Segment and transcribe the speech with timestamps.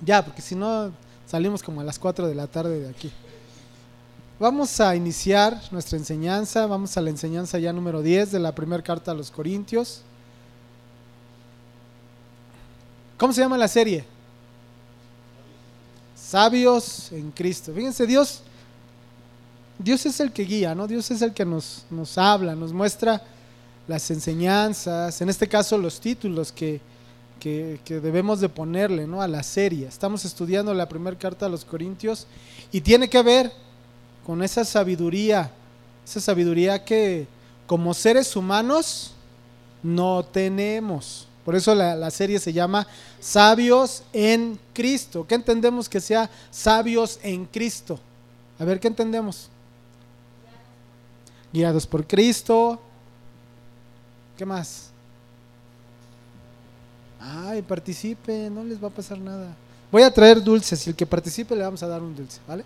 [0.00, 0.92] Ya, porque si no
[1.26, 3.10] salimos como a las 4 de la tarde de aquí.
[4.38, 8.82] Vamos a iniciar nuestra enseñanza, vamos a la enseñanza ya número 10 de la primera
[8.82, 10.02] carta a los Corintios.
[13.16, 14.04] ¿Cómo se llama la serie?
[16.16, 17.72] Sabios en Cristo.
[17.72, 18.42] Fíjense, Dios,
[19.78, 20.86] Dios es el que guía, ¿no?
[20.88, 23.22] Dios es el que nos, nos habla, nos muestra
[23.86, 26.80] las enseñanzas, en este caso los títulos que,
[27.44, 29.20] que, debemos de ponerle ¿no?
[29.20, 29.86] a la serie.
[29.86, 32.26] Estamos estudiando la primera carta a los Corintios
[32.72, 33.52] y tiene que ver
[34.24, 35.50] con esa sabiduría,
[36.06, 37.26] esa sabiduría que
[37.66, 39.12] como seres humanos
[39.82, 41.28] no tenemos.
[41.44, 42.86] Por eso la, la, serie se llama
[43.20, 45.26] Sabios en Cristo.
[45.26, 48.00] ¿Qué entendemos que sea sabios en Cristo?
[48.58, 49.50] A ver, ¿qué entendemos?
[51.52, 52.80] Guiados por Cristo.
[54.38, 54.93] ¿Qué más?
[57.26, 59.54] Ay, participe, no les va a pasar nada.
[59.90, 62.64] Voy a traer dulces y el que participe le vamos a dar un dulce, ¿vale?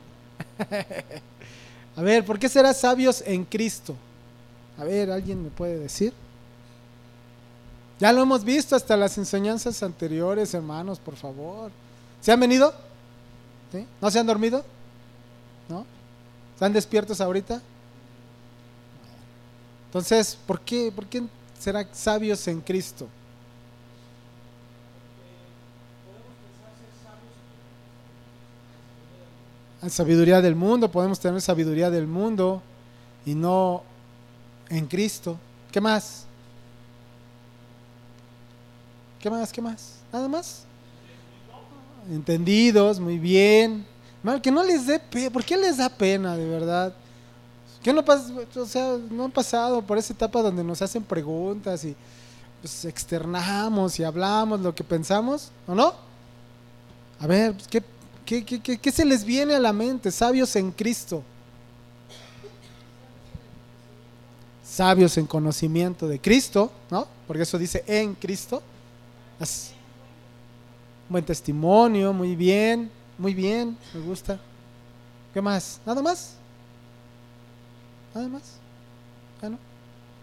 [1.96, 3.94] a ver, ¿por qué será sabios en Cristo?
[4.76, 6.12] A ver, ¿alguien me puede decir?
[8.00, 11.70] Ya lo hemos visto hasta las enseñanzas anteriores, hermanos, por favor.
[12.20, 12.74] ¿Se han venido?
[14.00, 14.64] ¿No se han dormido?
[15.68, 15.84] ¿No?
[16.54, 17.60] ¿Están despiertos ahorita?
[19.86, 21.22] Entonces, ¿por qué, por qué
[21.60, 23.08] será sabios en Cristo?
[29.86, 32.60] Sabiduría del mundo, podemos tener sabiduría del mundo
[33.24, 33.82] y no
[34.68, 35.38] en Cristo.
[35.70, 36.24] ¿Qué más?
[39.20, 39.52] ¿Qué más?
[39.52, 39.94] ¿Qué más?
[40.12, 40.64] ¿Nada más?
[42.10, 43.86] Entendidos, muy bien.
[44.22, 45.30] Mal, que no les dé pena.
[45.30, 46.92] ¿Por qué les da pena, de verdad?
[47.82, 48.32] ¿Qué no pasa?
[48.56, 51.94] O sea, no han pasado por esa etapa donde nos hacen preguntas y
[52.60, 55.94] pues, externamos y hablamos lo que pensamos, ¿o no?
[57.20, 57.82] A ver, pues, ¿qué,
[58.28, 60.10] qué, qué, ¿qué se les viene a la mente?
[60.10, 61.22] Sabios en Cristo.
[64.62, 67.06] Sabios en conocimiento de Cristo, ¿no?
[67.26, 68.62] Porque eso dice en Cristo.
[71.08, 74.38] Buen testimonio, muy bien, muy bien, me gusta.
[75.32, 75.80] ¿Qué más?
[75.86, 76.34] ¿Nada más?
[78.14, 78.42] ¿Nada más?
[79.40, 79.58] ¿Ya no?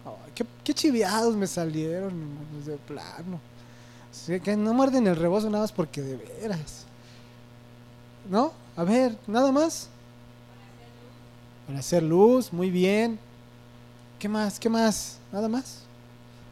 [0.05, 2.13] Oh, qué, qué, chiviados me salieron,
[2.65, 3.39] de plano.
[4.43, 6.85] Que no muerden el rebozo nada más porque de veras.
[8.29, 8.53] ¿No?
[8.75, 9.89] A ver, ¿nada más?
[11.67, 13.19] Para hacer luz, muy bien.
[14.19, 14.59] ¿Qué más?
[14.59, 15.17] ¿Qué más?
[15.31, 15.81] ¿Nada más?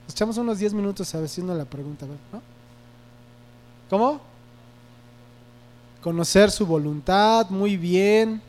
[0.05, 2.41] Nos echamos unos 10 minutos haciendo la pregunta, ¿no?
[3.89, 4.21] ¿Cómo?
[6.01, 8.41] Conocer su voluntad, muy bien.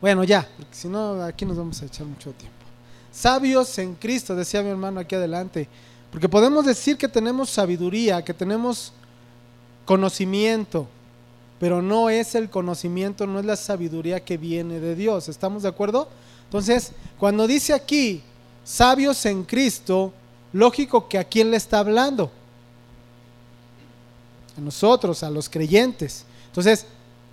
[0.00, 2.56] Bueno, ya, porque si no, aquí nos vamos a echar mucho tiempo.
[3.12, 5.68] Sabios en Cristo, decía mi hermano aquí adelante.
[6.10, 8.92] Porque podemos decir que tenemos sabiduría, que tenemos
[9.84, 10.88] conocimiento,
[11.60, 15.28] pero no es el conocimiento, no es la sabiduría que viene de Dios.
[15.28, 16.08] ¿Estamos de acuerdo?
[16.44, 18.22] Entonces, cuando dice aquí,
[18.64, 20.10] sabios en Cristo,
[20.54, 22.30] lógico que a quién le está hablando
[24.56, 26.24] a nosotros, a los creyentes.
[26.46, 26.86] Entonces,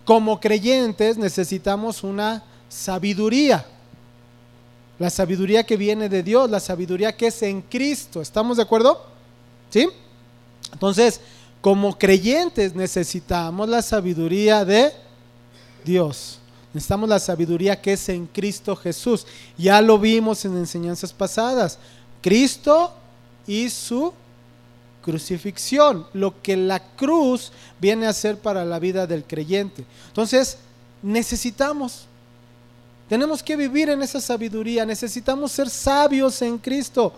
[0.04, 3.66] como creyentes necesitamos una sabiduría.
[5.00, 8.22] La sabiduría que viene de Dios, la sabiduría que es en Cristo.
[8.22, 9.06] ¿Estamos de acuerdo?
[9.70, 9.88] ¿Sí?
[10.74, 11.22] Entonces,
[11.62, 14.94] como creyentes necesitamos la sabiduría de
[15.84, 16.40] Dios.
[16.74, 19.26] Necesitamos la sabiduría que es en Cristo Jesús.
[19.58, 21.80] Ya lo vimos en enseñanzas pasadas.
[22.22, 22.94] Cristo
[23.48, 24.14] y su
[25.02, 29.86] crucifixión, lo que la cruz viene a hacer para la vida del creyente.
[30.10, 30.58] Entonces,
[31.02, 32.06] necesitamos,
[33.08, 37.14] tenemos que vivir en esa sabiduría, necesitamos ser sabios en Cristo.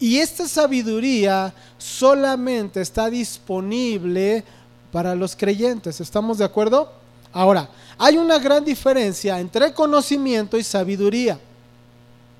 [0.00, 4.44] Y esta sabiduría solamente está disponible
[4.92, 6.92] para los creyentes, ¿estamos de acuerdo?
[7.32, 11.38] Ahora, hay una gran diferencia entre conocimiento y sabiduría.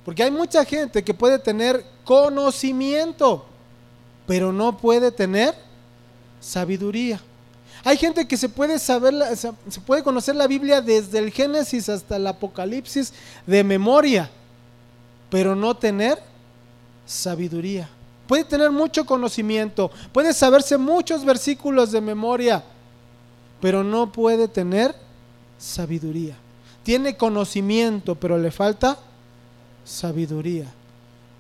[0.05, 3.45] Porque hay mucha gente que puede tener conocimiento,
[4.27, 5.55] pero no puede tener
[6.41, 7.21] sabiduría.
[7.85, 12.17] Hay gente que se puede saber, se puede conocer la Biblia desde el Génesis hasta
[12.17, 13.13] el Apocalipsis
[13.47, 14.31] de memoria,
[15.31, 16.19] pero no tener
[17.09, 17.89] sabiduría.
[18.29, 22.63] Puede tener mucho conocimiento, puede saberse muchos versículos de memoria,
[23.61, 24.95] pero no puede tener
[25.57, 26.37] sabiduría.
[26.83, 28.99] Tiene conocimiento, pero le falta
[29.85, 30.67] sabiduría.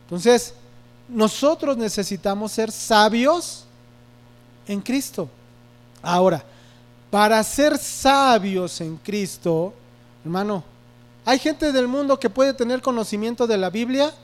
[0.04, 0.54] Entonces,
[1.08, 3.64] nosotros necesitamos ser sabios
[4.66, 5.28] en Cristo.
[6.02, 6.42] Ahora,
[7.10, 9.74] para ser sabios en Cristo,
[10.24, 10.64] hermano,
[11.26, 14.14] ¿hay gente del mundo que puede tener conocimiento de la Biblia?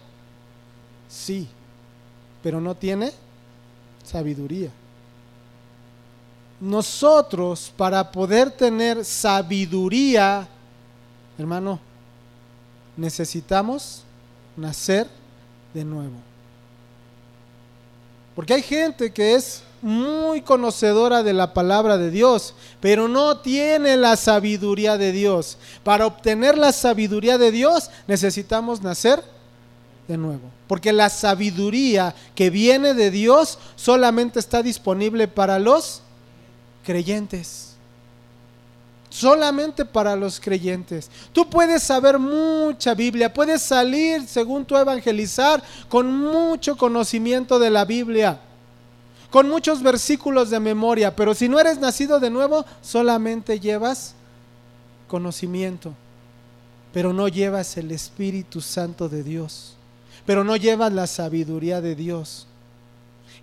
[1.14, 1.46] Sí,
[2.42, 3.12] pero no tiene
[4.04, 4.70] sabiduría.
[6.60, 10.48] nosotros para poder tener sabiduría,
[11.38, 11.78] hermano,
[12.96, 14.02] necesitamos
[14.56, 15.08] nacer
[15.72, 16.16] de nuevo.
[18.34, 23.96] Porque hay gente que es muy conocedora de la palabra de Dios, pero no tiene
[23.96, 25.58] la sabiduría de Dios.
[25.82, 29.33] Para obtener la sabiduría de Dios necesitamos nacer
[30.08, 30.50] de nuevo.
[30.66, 36.02] Porque la sabiduría que viene de Dios solamente está disponible para los
[36.84, 37.74] creyentes
[39.14, 41.08] solamente para los creyentes.
[41.32, 47.84] Tú puedes saber mucha Biblia, puedes salir, según tu evangelizar, con mucho conocimiento de la
[47.84, 48.40] Biblia,
[49.30, 54.16] con muchos versículos de memoria, pero si no eres nacido de nuevo, solamente llevas
[55.06, 55.94] conocimiento,
[56.92, 59.73] pero no llevas el Espíritu Santo de Dios,
[60.26, 62.46] pero no llevas la sabiduría de Dios.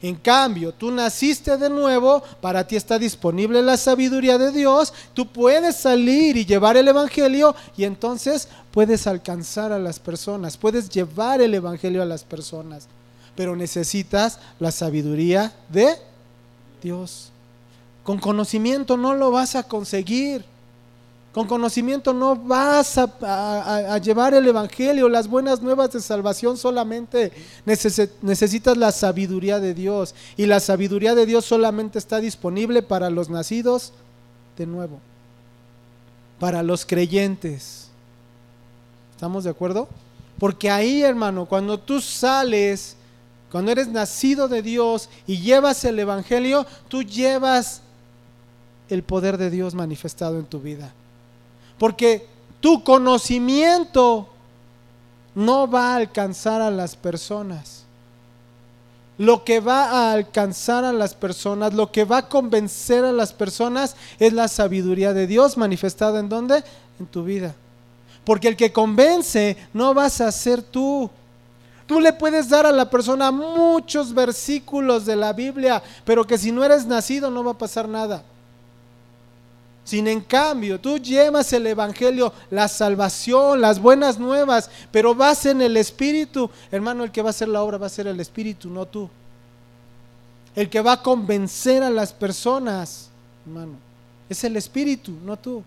[0.01, 5.27] En cambio, tú naciste de nuevo, para ti está disponible la sabiduría de Dios, tú
[5.27, 11.39] puedes salir y llevar el Evangelio y entonces puedes alcanzar a las personas, puedes llevar
[11.39, 12.87] el Evangelio a las personas,
[13.35, 15.95] pero necesitas la sabiduría de
[16.81, 17.29] Dios.
[18.03, 20.43] Con conocimiento no lo vas a conseguir.
[21.33, 27.31] Con conocimiento no vas a, llevar el Evangelio, las buenas nuevas de salvación solamente
[27.65, 30.13] necesitas la sabiduría de Dios.
[30.35, 33.93] Y la sabiduría de Dios solamente está disponible para los nacidos
[34.57, 34.99] de nuevo,
[36.37, 37.87] para los creyentes.
[39.15, 39.87] ¿Estamos de acuerdo?
[40.37, 42.97] Porque ahí, hermano, cuando tú sales,
[43.49, 47.81] cuando eres nacido de Dios y llevas el Evangelio, tú llevas
[48.89, 50.93] el poder de Dios manifestado en tu vida.
[51.81, 52.27] Porque
[52.59, 54.29] tu conocimiento
[55.33, 57.85] no va a alcanzar a las personas.
[59.17, 63.33] Lo que va a alcanzar a las personas, lo que va a convencer a las
[63.33, 66.63] personas es la sabiduría de Dios manifestada en dónde?
[66.99, 67.55] En tu vida.
[68.25, 71.09] Porque el que convence no vas a ser tú.
[71.87, 76.51] Tú le puedes dar a la persona muchos versículos de la Biblia, pero que si
[76.51, 78.23] no eres nacido no va a pasar nada.
[79.91, 85.61] Sin en cambio, tú llevas el Evangelio, la salvación, las buenas nuevas, pero vas en
[85.61, 86.49] el Espíritu.
[86.71, 89.09] Hermano, el que va a hacer la obra va a ser el Espíritu, no tú.
[90.55, 93.09] El que va a convencer a las personas,
[93.45, 93.73] hermano,
[94.29, 95.61] es el Espíritu, no tú.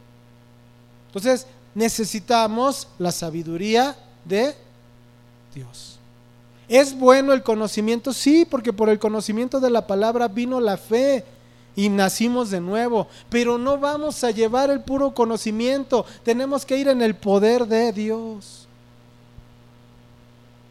[1.09, 3.95] Entonces, necesitamos la sabiduría
[4.25, 4.55] de
[5.55, 5.99] Dios.
[6.67, 8.15] ¿Es bueno el conocimiento?
[8.15, 11.27] Sí, porque por el conocimiento de la palabra vino la fe
[11.77, 13.07] y nacimos de nuevo.
[13.29, 17.93] Pero no vamos a llevar el puro conocimiento, tenemos que ir en el poder de
[17.93, 18.69] Dios.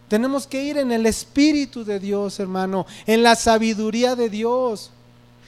[0.07, 4.91] Tenemos que ir en el Espíritu de Dios, hermano, en la sabiduría de Dios.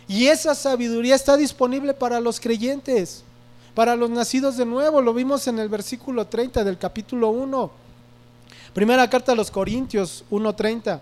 [0.07, 3.23] Y esa sabiduría está disponible para los creyentes,
[3.73, 5.01] para los nacidos de nuevo.
[5.01, 7.71] Lo vimos en el versículo 30 del capítulo 1.
[8.73, 10.99] Primera carta a los Corintios 1.30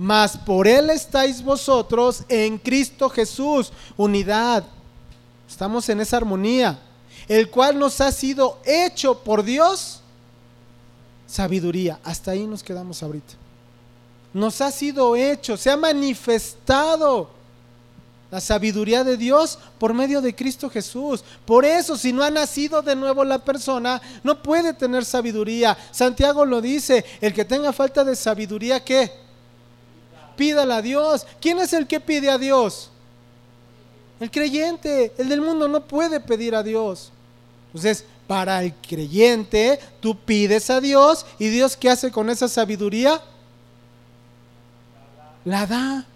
[0.00, 4.64] mas por Él estáis vosotros en Cristo Jesús, unidad.
[5.46, 6.78] Estamos en esa armonía,
[7.28, 10.00] el cual nos ha sido hecho por Dios
[11.26, 12.00] sabiduría.
[12.02, 13.34] Hasta ahí nos quedamos ahorita.
[14.32, 17.28] Nos ha sido hecho, se ha manifestado
[18.30, 21.22] la sabiduría de Dios por medio de Cristo Jesús.
[21.44, 25.76] Por eso, si no ha nacido de nuevo la persona, no puede tener sabiduría.
[25.90, 29.28] Santiago lo dice, el que tenga falta de sabiduría, ¿qué?
[30.40, 31.26] Pídala a Dios.
[31.38, 32.88] ¿Quién es el que pide a Dios?
[34.18, 37.12] El creyente, el del mundo no puede pedir a Dios.
[37.66, 43.20] Entonces, para el creyente, tú pides a Dios y Dios ¿qué hace con esa sabiduría?
[45.44, 46.06] La da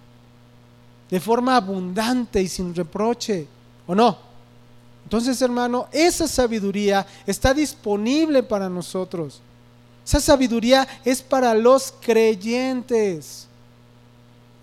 [1.11, 3.47] de forma abundante y sin reproche,
[3.87, 4.17] ¿o no?
[5.03, 9.43] Entonces, hermano, esa sabiduría está disponible para nosotros.
[10.03, 13.49] Esa sabiduría es para los creyentes.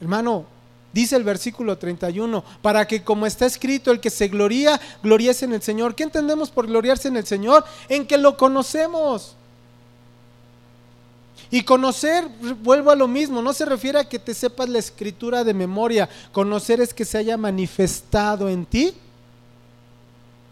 [0.01, 0.45] Hermano,
[0.91, 5.53] dice el versículo 31, para que como está escrito, el que se gloría, gloriese en
[5.53, 5.95] el Señor.
[5.95, 7.63] ¿Qué entendemos por gloriarse en el Señor?
[7.87, 9.35] En que lo conocemos.
[11.49, 12.27] Y conocer,
[12.63, 16.09] vuelvo a lo mismo, no se refiere a que te sepas la escritura de memoria.
[16.31, 18.93] Conocer es que se haya manifestado en ti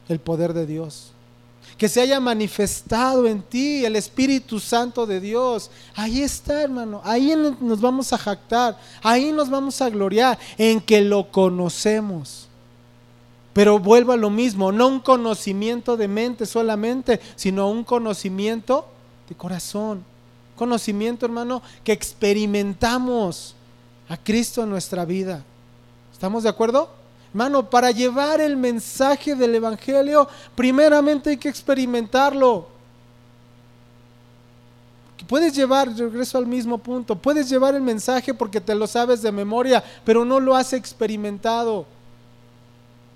[0.10, 1.12] el poder de Dios
[1.80, 5.72] que se haya manifestado en ti el Espíritu Santo de Dios.
[5.96, 7.00] Ahí está, hermano.
[7.06, 8.78] Ahí nos vamos a jactar.
[9.02, 12.50] Ahí nos vamos a gloriar en que lo conocemos.
[13.54, 18.86] Pero vuelvo a lo mismo, no un conocimiento de mente solamente, sino un conocimiento
[19.30, 20.04] de corazón.
[20.58, 23.56] Conocimiento, hermano, que experimentamos
[24.10, 25.46] a Cristo en nuestra vida.
[26.12, 26.99] ¿Estamos de acuerdo?
[27.32, 32.68] Hermano, para llevar el mensaje del Evangelio, primeramente hay que experimentarlo.
[35.28, 39.32] Puedes llevar, regreso al mismo punto, puedes llevar el mensaje porque te lo sabes de
[39.32, 41.86] memoria, pero no lo has experimentado.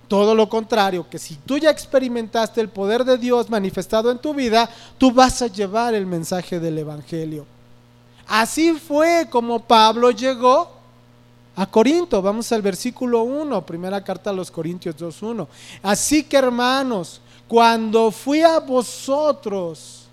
[0.08, 4.36] Todo lo contrario, que si tú ya experimentaste el poder de Dios manifestado en tu
[4.36, 7.48] vida, tú vas a llevar el mensaje del Evangelio.
[8.28, 10.83] Así fue como Pablo llegó
[11.56, 12.22] a Corinto.
[12.22, 15.48] Vamos al versículo 1, primera carta a los Corintios 2.1.
[15.82, 20.08] Así que hermanos, cuando fui a vosotros,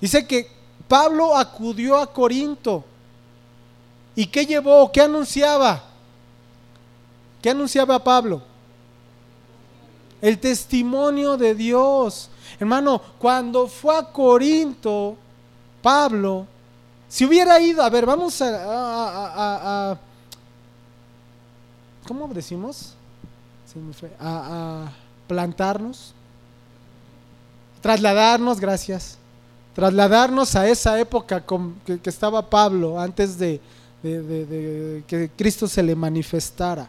[0.00, 0.50] dice que
[0.88, 2.84] Pablo acudió a Corinto.
[4.14, 4.90] ¿Y qué llevó?
[4.90, 5.84] ¿Qué anunciaba?
[7.42, 8.42] ¿Qué anunciaba Pablo?
[10.22, 12.30] El testimonio de Dios.
[12.58, 15.16] Hermano, cuando fue a Corinto,
[15.82, 16.46] Pablo,
[17.08, 19.98] si hubiera ido, a ver, vamos a,
[22.06, 22.94] ¿cómo decimos?
[24.20, 24.90] A,
[25.26, 26.14] plantarnos,
[27.80, 29.18] trasladarnos, gracias,
[29.74, 31.44] trasladarnos a esa época
[31.84, 33.60] que, estaba Pablo antes de,
[34.02, 36.88] de que Cristo se le manifestara.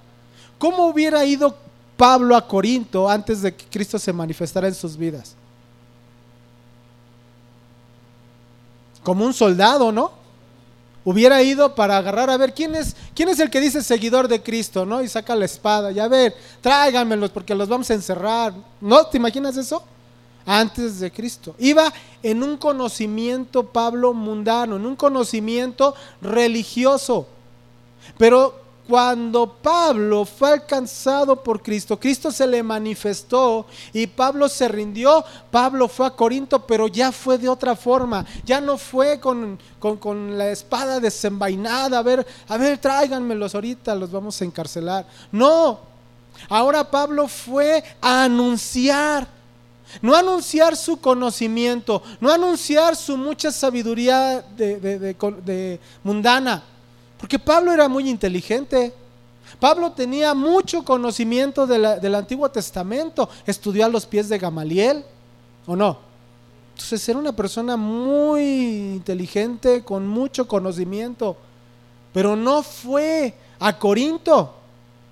[0.58, 1.56] ¿Cómo hubiera ido
[1.98, 5.36] Pablo a Corinto antes de que Cristo se manifestara en sus vidas?
[9.04, 10.27] Como un soldado, ¿no?
[11.10, 14.44] Hubiera ido para agarrar a ver quién es, quién es el que dice seguidor de
[14.44, 15.02] Cristo, ¿no?
[15.02, 18.54] Y saca la espada, y a ver, tráiganmelos porque los vamos a encerrar.
[18.82, 19.06] ¿No?
[19.06, 19.82] ¿Te imaginas eso?
[20.46, 21.56] Antes de Cristo.
[21.60, 27.26] Iba en un conocimiento, Pablo, mundano, en un conocimiento religioso.
[28.18, 35.26] Pero cuando Pablo fue alcanzado por Cristo, Cristo se le manifestó y Pablo se rindió,
[35.52, 39.58] Pablo fue a Corinto, pero ya fue de otra forma, ya no fue con,
[40.38, 45.06] la espada desenvainada, a ver, a ver, tráiganmelos ahorita, los vamos a encarcelar.
[45.32, 45.80] No,
[46.48, 49.36] ahora Pablo fue a anunciar.
[50.02, 56.62] No anunciar su conocimiento, no anunciar su mucha sabiduría de mundana,
[57.20, 58.94] porque Pablo era muy inteligente.
[59.60, 63.30] Pablo tenía mucho conocimiento del Antiguo Testamento.
[63.46, 65.04] Estudió a los pies de Gamaliel,
[65.66, 66.00] ¿o no?
[66.74, 71.36] Entonces era una persona muy inteligente, con mucho conocimiento.
[72.14, 74.54] Pero no fue a Corinto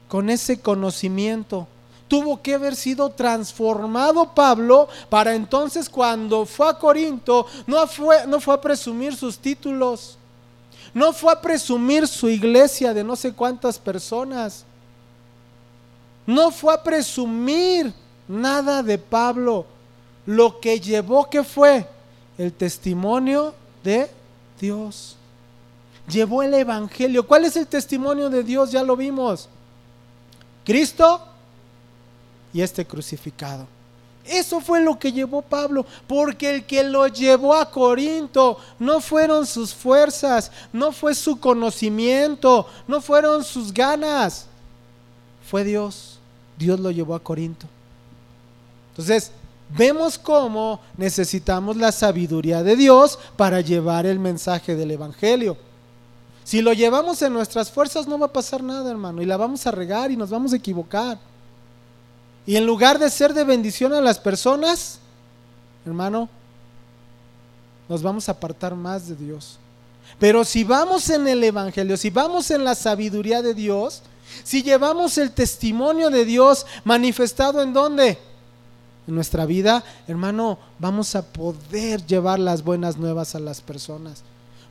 [0.08, 1.68] con ese conocimiento.
[2.08, 8.40] Tuvo que haber sido transformado Pablo para entonces cuando fue a Corinto no fue, no
[8.40, 10.20] fue a presumir sus títulos
[10.96, 14.64] no fue a presumir su iglesia de no sé cuántas personas.
[16.26, 17.94] No fue a presumir
[18.30, 19.66] nada de Pablo.
[20.26, 21.86] Lo que llevó que fue
[22.38, 24.10] el testimonio de
[24.58, 25.18] Dios.
[26.08, 27.28] Llevó el Evangelio.
[27.28, 28.72] ¿Cuál es el testimonio de Dios?
[28.72, 29.50] Ya lo vimos.
[30.64, 31.22] Cristo
[32.54, 33.68] y este crucificado.
[34.28, 39.46] Eso fue lo que llevó Pablo, porque el que lo llevó a Corinto no fueron
[39.46, 44.48] sus fuerzas, no fue su conocimiento, no fueron sus ganas,
[45.50, 46.20] fue Dios.
[46.58, 47.68] Dios lo llevó a Corinto.
[48.92, 49.32] Entonces,
[49.70, 55.58] vemos cómo necesitamos la sabiduría de Dios para llevar el mensaje del Evangelio.
[56.44, 59.66] Si lo llevamos en nuestras fuerzas no va a pasar nada, hermano, y la vamos
[59.68, 61.20] a regar y nos vamos a equivocar.
[62.46, 65.00] Y en lugar de ser de bendición a las personas,
[65.86, 66.30] hermano,
[67.90, 69.58] nos vamos a apartar más de Dios.
[70.20, 74.04] Pero si vamos en el Evangelio, si vamos en la sabiduría de Dios,
[74.44, 78.20] si llevamos el testimonio de Dios manifestado en dónde?
[79.08, 84.24] En nuestra vida, hermano, vamos a poder llevar las buenas nuevas a las personas.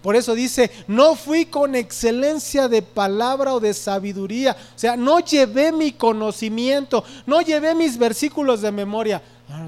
[0.04, 4.54] Por eso dice, no fui con excelencia de palabra o de sabiduría.
[4.76, 9.22] O sea, no llevé mi conocimiento, no llevé mis versículos de memoria.
[9.48, 9.66] Ah,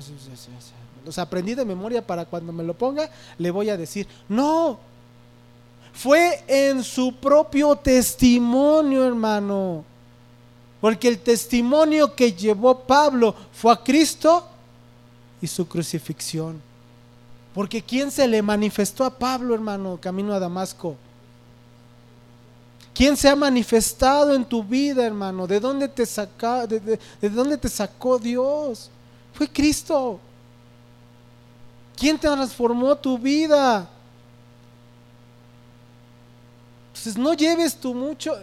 [1.07, 4.79] los aprendí de memoria para cuando me lo ponga, le voy a decir, no.
[5.95, 9.87] Fue en su propio testimonio, hermano.
[10.83, 14.47] Porque el testimonio que llevó Pablo fue a Cristo
[15.41, 16.66] y su crucifixión.
[17.57, 20.95] Porque ¿quién se le manifestó a Pablo, hermano, camino a Damasco?
[22.93, 25.47] ¿Quién se ha manifestado en tu vida, hermano?
[25.47, 28.91] ¿De dónde te, saca, de, dónde te sacó Dios?
[29.33, 30.21] Fue Cristo.
[31.97, 33.89] ¿Quién te transformó tu vida?
[36.89, 38.35] Entonces no lleves tú mucho.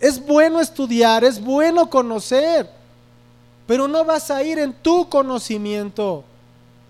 [0.00, 2.70] Es bueno estudiar, es bueno conocer,
[3.66, 6.24] pero no vas a ir en tu conocimiento,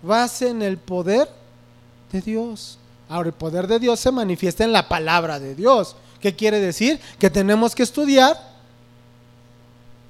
[0.00, 1.41] vas en el poder
[2.12, 2.78] de Dios.
[3.08, 5.96] Ahora, el poder de Dios se manifiesta en la palabra de Dios.
[6.20, 7.00] ¿Qué quiere decir?
[7.18, 8.38] Que tenemos que estudiar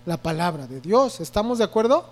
[0.04, 1.20] la palabra de Dios.
[1.20, 2.04] ¿Estamos de acuerdo?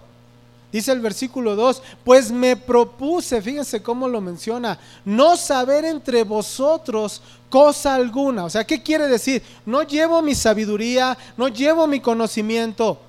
[0.73, 7.21] Dice el versículo 2, pues me propuse, fíjense cómo lo menciona, no saber entre vosotros
[7.49, 8.45] cosa alguna.
[8.45, 9.43] O sea, ¿qué quiere decir?
[9.67, 13.01] No llevo mi sabiduría, no llevo mi conocimiento,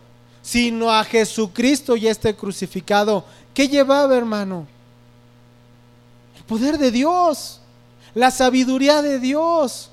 [0.41, 3.23] sino a Jesucristo y este crucificado.
[3.53, 4.65] ¿Qué llevaba, hermano?
[6.51, 7.62] Poder de Dios,
[8.13, 9.89] la sabiduría de Dios.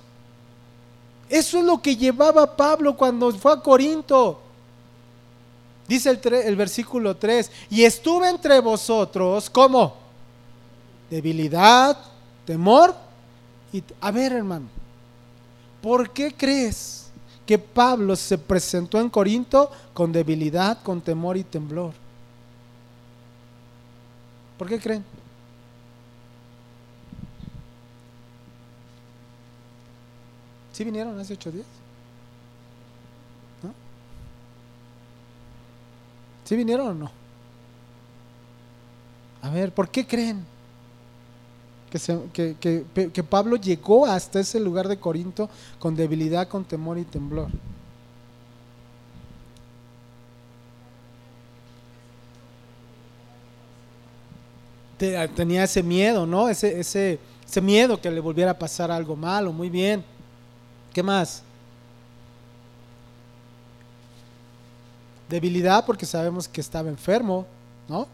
[1.28, 4.40] Eso es lo que llevaba Pablo cuando fue a Corinto.
[5.86, 9.94] Dice el, el versículo 3, y estuve entre vosotros como
[11.08, 11.96] debilidad,
[12.44, 12.92] temor
[13.72, 13.80] y...
[14.00, 14.66] A ver hermano,
[15.80, 17.08] ¿por qué crees
[17.46, 21.92] que Pablo se presentó en Corinto con debilidad, con temor y temblor?
[24.58, 25.04] ¿Por qué creen?
[30.78, 31.66] ¿Sí vinieron hace ocho días?
[36.44, 37.10] ¿Sí vinieron o no?
[39.42, 40.44] A ver, ¿por qué creen
[41.90, 47.48] que, que, Pablo llegó hasta ese lugar de Corinto con debilidad, con temor y temblor?
[54.96, 56.48] Tenía ese miedo, ¿no?
[56.48, 59.52] Ese, ese, ese miedo que le volviera a pasar algo malo.
[59.52, 60.17] Muy bien.
[60.98, 61.42] ¿Qué más?
[65.28, 67.46] Debilidad porque sabemos que estaba enfermo,
[67.88, 68.08] ¿no?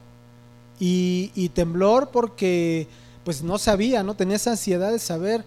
[0.79, 2.87] Y, temblor porque
[3.25, 4.13] pues no sabía, ¿no?
[4.15, 5.47] Tenía esa ansiedad de saber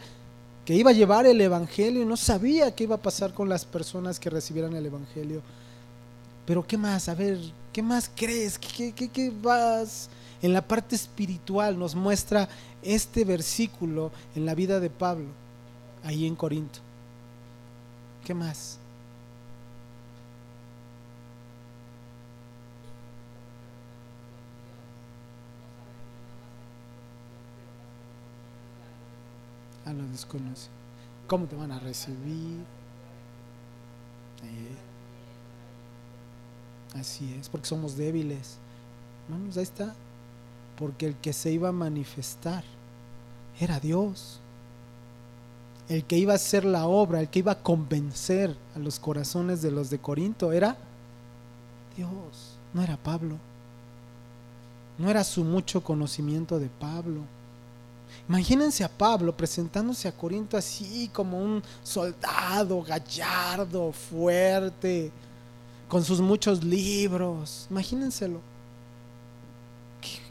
[0.66, 3.66] que iba a llevar el Evangelio y no sabía qué iba a pasar con las
[3.66, 5.44] personas que recibieran el Evangelio.
[6.48, 7.08] Pero ¿qué más?
[7.08, 7.38] A ver,
[7.72, 8.58] ¿qué más crees?
[8.58, 10.10] ¿Qué, qué, qué vas?
[10.42, 12.50] En la parte espiritual nos muestra
[12.82, 15.28] este versículo en la vida de Pablo,
[16.04, 16.87] ahí en Corinto.
[18.28, 18.78] ¿Qué más?
[29.86, 30.70] a los desconocidos.
[31.28, 32.66] ¿Cómo te van a recibir?
[34.44, 34.76] Eh,
[37.00, 38.58] así es, porque somos débiles.
[39.30, 39.96] Hermanos, ahí está.
[40.76, 42.66] Porque el que se iba a manifestar
[43.58, 44.42] era Dios.
[45.90, 49.62] El que iba a hacer la obra, el que iba a convencer a los corazones
[49.62, 50.78] de los de Corinto era
[51.96, 53.38] Dios, no era Pablo.
[54.98, 57.22] No era su mucho conocimiento de Pablo
[58.28, 65.12] Imagínense a Pablo presentándose a Corinto así como un soldado gallardo, fuerte,
[65.88, 67.68] con sus muchos libros.
[67.70, 68.42] Imagínenselo.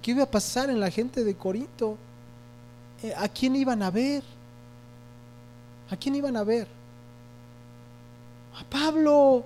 [0.02, 1.96] ¿Qué, iba a pasar en la gente de Corinto?
[3.02, 4.22] Eh, ¿A quién iban a ver?
[5.90, 6.66] ¿A quién iban a ver?
[8.58, 9.44] A Pablo.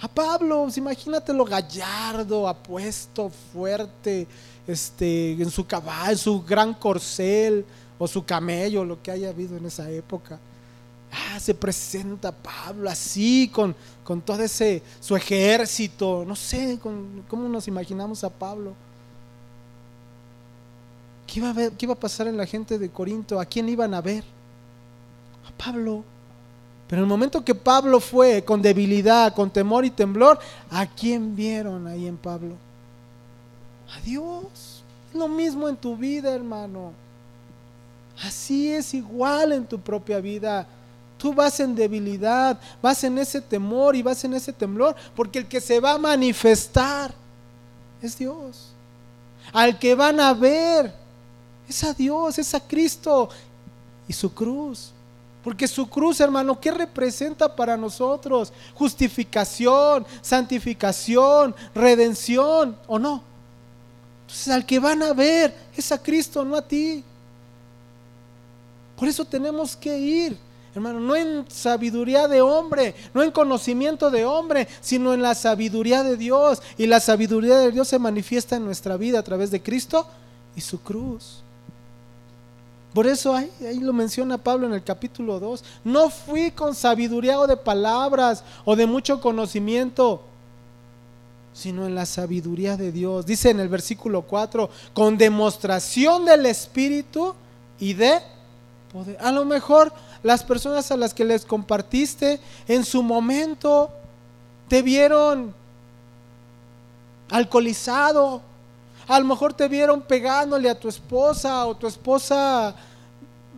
[0.00, 4.28] A Pablo, imagínate lo gallardo, apuesto, fuerte,
[4.66, 7.64] este, en su caballo, su gran corcel
[7.98, 10.38] o su camello, lo que haya habido en esa época.
[11.10, 13.74] Ah, se presenta Pablo así, con,
[14.04, 18.74] con todo ese, su ejército, no sé, con, cómo nos imaginamos a Pablo.
[21.26, 23.40] ¿Qué iba, a ¿Qué iba a pasar en la gente de Corinto?
[23.40, 24.22] ¿A quién iban a ver?
[25.52, 26.04] Pablo.
[26.86, 30.38] Pero en el momento que Pablo fue con debilidad, con temor y temblor,
[30.70, 32.54] ¿a quién vieron ahí en Pablo?
[33.94, 34.82] a Dios.
[35.14, 36.92] Lo mismo en tu vida, hermano.
[38.22, 40.66] Así es igual en tu propia vida.
[41.16, 45.48] Tú vas en debilidad, vas en ese temor y vas en ese temblor, porque el
[45.48, 47.12] que se va a manifestar
[48.00, 48.68] es Dios.
[49.52, 50.92] Al que van a ver
[51.68, 53.30] es a Dios, es a Cristo
[54.06, 54.92] y su cruz.
[55.48, 58.52] Porque su cruz, hermano, ¿qué representa para nosotros?
[58.74, 63.22] Justificación, santificación, redención, ¿o no?
[64.26, 67.02] Entonces al que van a ver es a Cristo, no a ti.
[68.94, 70.36] Por eso tenemos que ir,
[70.74, 76.02] hermano, no en sabiduría de hombre, no en conocimiento de hombre, sino en la sabiduría
[76.02, 76.60] de Dios.
[76.76, 80.06] Y la sabiduría de Dios se manifiesta en nuestra vida a través de Cristo
[80.54, 81.42] y su cruz.
[82.94, 85.62] Por eso ahí, ahí, lo menciona Pablo en el capítulo 2.
[85.84, 90.22] No fui con sabiduría o de palabras o de mucho conocimiento,
[91.52, 93.26] sino en la sabiduría de Dios.
[93.26, 97.34] Dice en el versículo 4, con demostración del Espíritu
[97.78, 98.20] y de
[98.92, 99.18] poder.
[99.20, 103.90] A lo mejor las personas a las que les compartiste en su momento
[104.68, 105.54] te vieron
[107.30, 108.42] alcoholizado,
[109.08, 112.74] a lo mejor te vieron pegándole a tu esposa o tu esposa,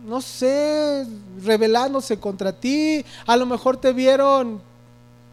[0.05, 1.05] no sé,
[1.43, 4.61] rebelándose contra ti, a lo mejor te vieron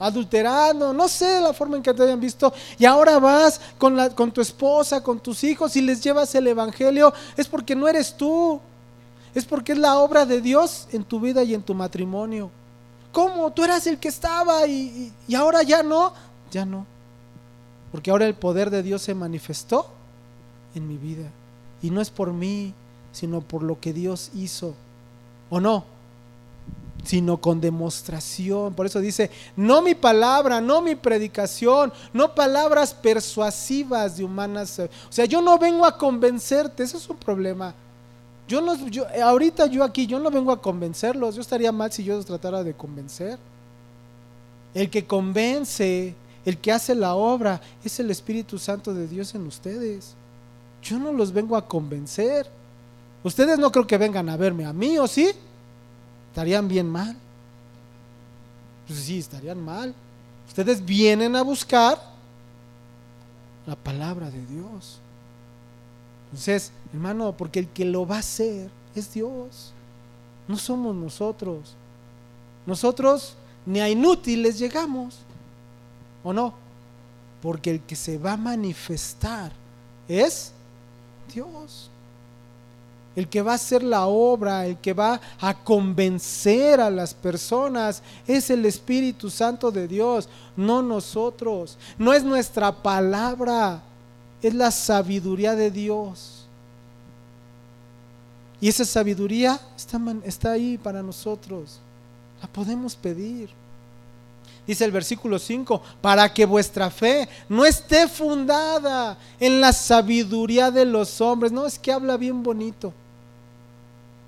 [0.01, 4.11] adulterando, no sé la forma en que te hayan visto, y ahora vas con, la,
[4.11, 8.17] con tu esposa, con tus hijos y les llevas el Evangelio, es porque no eres
[8.17, 8.61] tú,
[9.37, 12.51] es porque es la obra de Dios en tu vida y en tu matrimonio.
[13.13, 13.53] ¿Cómo?
[13.53, 16.13] Tú eras el que estaba y, y ahora ya no,
[16.51, 16.87] ya no,
[17.93, 19.98] porque ahora el poder de Dios se manifestó
[20.75, 21.31] en mi vida,
[21.83, 22.75] y no es por mí,
[23.13, 24.75] sino por lo que Dios hizo,
[25.51, 25.85] ¿o no?
[27.05, 28.75] sino con demostración.
[28.75, 34.79] Por eso dice, no mi palabra, no mi predicación, no palabras persuasivas de humanas.
[34.79, 37.75] O sea, yo no vengo a convencerte, eso es un problema.
[38.47, 38.75] Yo no,
[39.23, 42.63] ahorita yo aquí, yo no vengo a convencerlos, yo estaría mal si yo los tratara
[42.63, 43.39] de convencer.
[44.75, 49.47] El que convence, el que hace la obra, es el Espíritu Santo de Dios en
[49.47, 50.15] ustedes.
[50.83, 52.49] Yo no los vengo a convencer.
[53.23, 55.33] Ustedes no creo que vengan a verme a mí, ¿o sí?
[56.39, 57.17] estarían bien mal.
[58.87, 59.93] Pues sí, estarían mal.
[60.47, 62.01] Ustedes vienen a buscar
[63.67, 65.01] la palabra de Dios.
[66.27, 69.73] Entonces, hermano, porque el que lo va a hacer es Dios.
[70.47, 71.75] No somos nosotros.
[72.67, 73.35] Nosotros
[73.67, 75.19] ni a inútiles llegamos.
[76.23, 76.55] ¿O no?
[77.43, 79.51] Porque el que se va a manifestar
[80.07, 80.53] es
[81.29, 81.91] Dios
[83.19, 88.01] el que va a hacer la obra, el que va a convencer a las personas,
[88.29, 91.77] es el Espíritu Santo de Dios, no nosotros.
[91.99, 93.83] No es nuestra palabra,
[94.41, 96.47] es la sabiduría de Dios.
[98.61, 101.81] Y esa sabiduría está, ahí para nosotros.
[102.41, 103.51] La podemos pedir.
[104.69, 110.85] Dice el versículo 5, para que vuestra fe no esté fundada en la sabiduría de
[110.85, 111.51] los hombres.
[111.51, 112.93] No, es que habla bien bonito.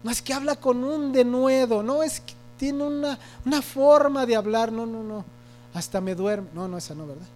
[0.02, 4.34] No es que habla con un denuedo, no es que tiene una, una forma de
[4.34, 5.26] hablar, no, no, no.
[5.74, 6.48] Hasta me duerme.
[6.54, 7.26] No, no, esa no, ¿verdad?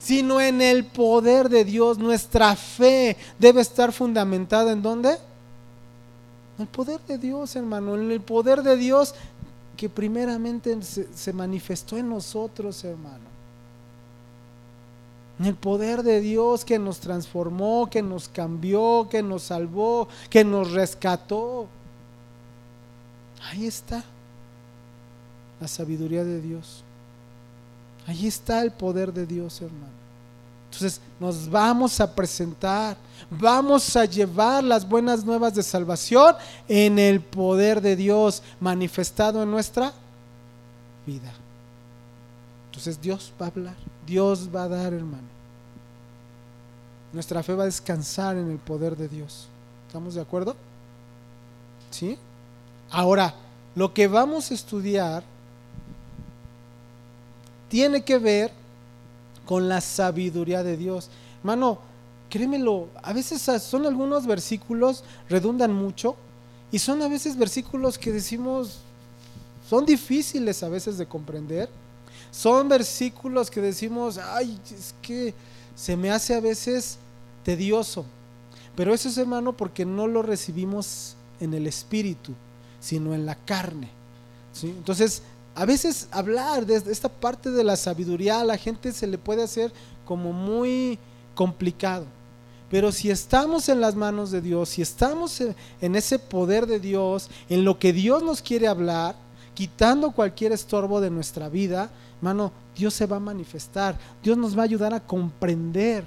[0.00, 1.96] Sino en el poder de Dios.
[1.96, 5.10] Nuestra fe debe estar fundamentada en dónde?
[6.58, 7.94] En el poder de Dios, hermano.
[7.94, 9.14] En el poder de Dios
[9.76, 13.32] que primeramente se, manifestó en nosotros, hermano
[15.38, 20.44] en el poder de Dios que nos transformó, que nos cambió, que nos salvó, que
[20.44, 21.66] nos rescató.
[23.42, 24.04] Ahí está
[25.60, 26.84] la sabiduría de Dios.
[28.06, 30.02] Ahí está el poder de Dios, hermano.
[30.66, 32.96] Entonces nos vamos a presentar,
[33.30, 36.36] vamos a llevar las buenas nuevas de salvación
[36.68, 39.92] en el poder de Dios manifestado en nuestra
[41.06, 41.32] vida.
[42.66, 45.28] Entonces Dios va a hablar, Dios va a dar, hermano.
[47.12, 49.46] Nuestra fe va a descansar en el poder de Dios.
[49.86, 50.56] ¿Estamos de acuerdo?
[51.90, 52.16] ¿Sí?
[52.90, 53.34] Ahora,
[53.74, 55.22] lo que vamos a estudiar
[57.68, 58.52] tiene que ver
[59.44, 61.10] con la sabiduría de Dios.
[61.40, 61.78] Hermano,
[62.32, 66.16] créemelo, a veces son algunos versículos, redundan mucho,
[66.70, 68.78] y son a veces versículos que decimos,
[69.68, 71.68] son difíciles a veces de comprender.
[72.30, 75.34] Son versículos que decimos, ay, es que
[75.76, 76.96] se me hace a veces
[77.44, 78.06] tedioso.
[78.74, 82.32] Pero eso es, hermano, porque no lo recibimos en el espíritu,
[82.80, 83.90] sino en la carne.
[84.62, 85.22] Entonces,
[85.54, 89.42] a veces hablar de esta parte de la sabiduría a la gente se le puede
[89.42, 89.70] hacer
[90.06, 90.98] como muy
[91.34, 92.06] complicado.
[92.72, 97.28] Pero si estamos en las manos de Dios, si estamos en ese poder de Dios,
[97.50, 99.14] en lo que Dios nos quiere hablar,
[99.52, 103.98] quitando cualquier estorbo de nuestra vida, hermano, Dios se va a manifestar.
[104.22, 106.06] Dios nos va a ayudar a comprender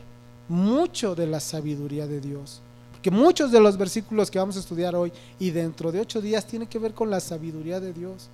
[0.50, 2.62] mucho de la sabiduría de Dios.
[2.94, 6.48] Porque muchos de los versículos que vamos a estudiar hoy y dentro de ocho días
[6.48, 8.28] tienen que ver con la sabiduría de Dios.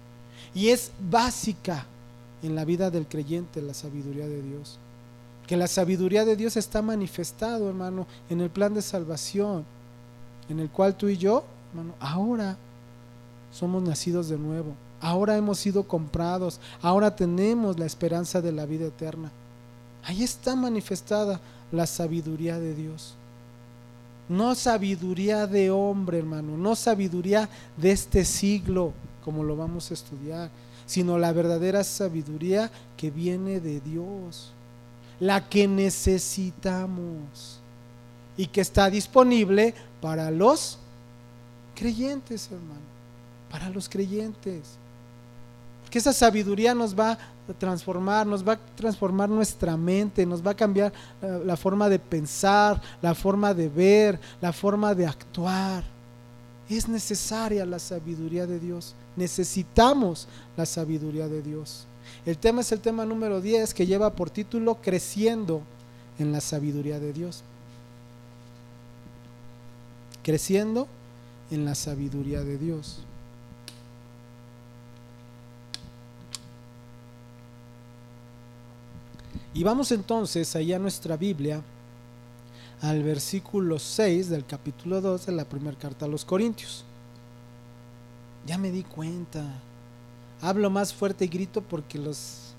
[0.55, 1.85] Y es básica
[2.41, 4.79] en la vida del creyente la sabiduría de Dios.
[5.51, 9.65] Que la sabiduría de Dios está manifestado, hermano, en el plan de salvación,
[10.47, 12.55] en el cual tú y yo, hermano, ahora
[13.51, 14.71] somos nacidos de nuevo.
[15.01, 16.61] Ahora hemos sido comprados.
[16.81, 19.29] Ahora tenemos la esperanza de la vida eterna.
[20.05, 21.41] Ahí está manifestada
[21.73, 23.15] la sabiduría de Dios.
[24.29, 30.49] No sabiduría de hombre, hermano, no sabiduría de este siglo, como lo vamos a estudiar,
[30.85, 34.53] sino la verdadera sabiduría que viene de Dios,
[35.21, 37.61] la que necesitamos
[38.35, 40.79] y que está disponible para los
[41.75, 42.81] creyentes, hermano,
[43.49, 44.77] para los creyentes.
[45.89, 47.17] Que esa sabiduría nos va
[47.53, 51.99] transformar, nos va a transformar nuestra mente, nos va a cambiar eh, la forma de
[51.99, 55.83] pensar, la forma de ver, la forma de actuar.
[56.69, 58.95] Es necesaria la sabiduría de Dios.
[59.15, 61.85] Necesitamos la sabiduría de Dios.
[62.25, 65.61] El tema es el tema número 10 que lleva por título Creciendo
[66.19, 67.43] en la sabiduría de Dios.
[70.21, 70.87] Creciendo
[71.49, 72.99] en la sabiduría de Dios.
[79.53, 81.61] Y vamos entonces allá a nuestra Biblia,
[82.81, 86.85] al versículo 6 del capítulo 2 de la primera carta a los Corintios.
[88.45, 89.43] Ya me di cuenta.
[90.41, 92.53] Hablo más fuerte y grito porque los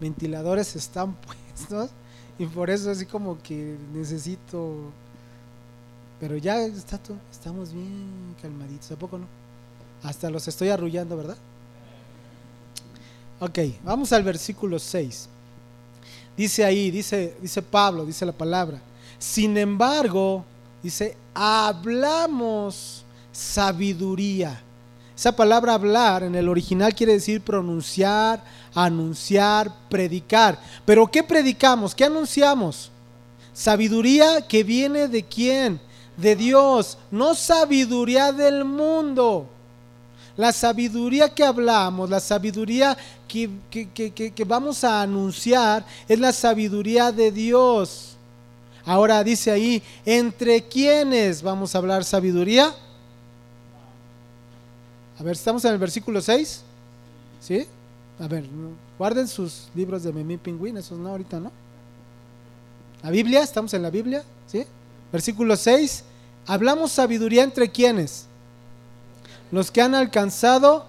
[0.00, 1.14] ventiladores están
[1.56, 1.90] puestos
[2.38, 4.92] y por eso así como que necesito
[6.18, 9.26] pero ya está todo, estamos bien calmaditos, ¿a poco no?
[10.02, 11.36] Hasta los estoy arrullando, ¿verdad?
[13.40, 15.28] Ok, vamos al versículo 6.
[16.36, 18.80] Dice ahí, dice, dice Pablo, dice la palabra.
[19.18, 20.44] Sin embargo,
[20.82, 24.62] dice, hablamos sabiduría.
[25.16, 30.58] Esa palabra hablar en el original quiere decir pronunciar, anunciar, predicar.
[30.84, 31.94] Pero ¿qué predicamos?
[31.94, 32.90] ¿Qué anunciamos?
[33.54, 35.80] Sabiduría que viene de quién?
[36.18, 39.48] De Dios, no sabiduría del mundo.
[40.36, 42.94] La sabiduría que hablamos, la sabiduría
[43.26, 48.16] que, que, vamos a anunciar es la sabiduría de Dios.
[48.84, 52.74] Ahora dice ahí, ¿entre quiénes vamos a hablar sabiduría?
[55.18, 56.62] A ver, estamos en el versículo 6.
[57.40, 57.66] ¿Sí?
[58.18, 58.44] A ver,
[58.98, 61.52] guarden sus libros de Memí Pingüín, esos no, ahorita no.
[63.02, 64.64] La Biblia, estamos en la Biblia, ¿sí?
[65.12, 66.04] Versículo 6.
[66.46, 68.26] Hablamos sabiduría entre quiénes?
[69.52, 70.86] Los que han alcanzado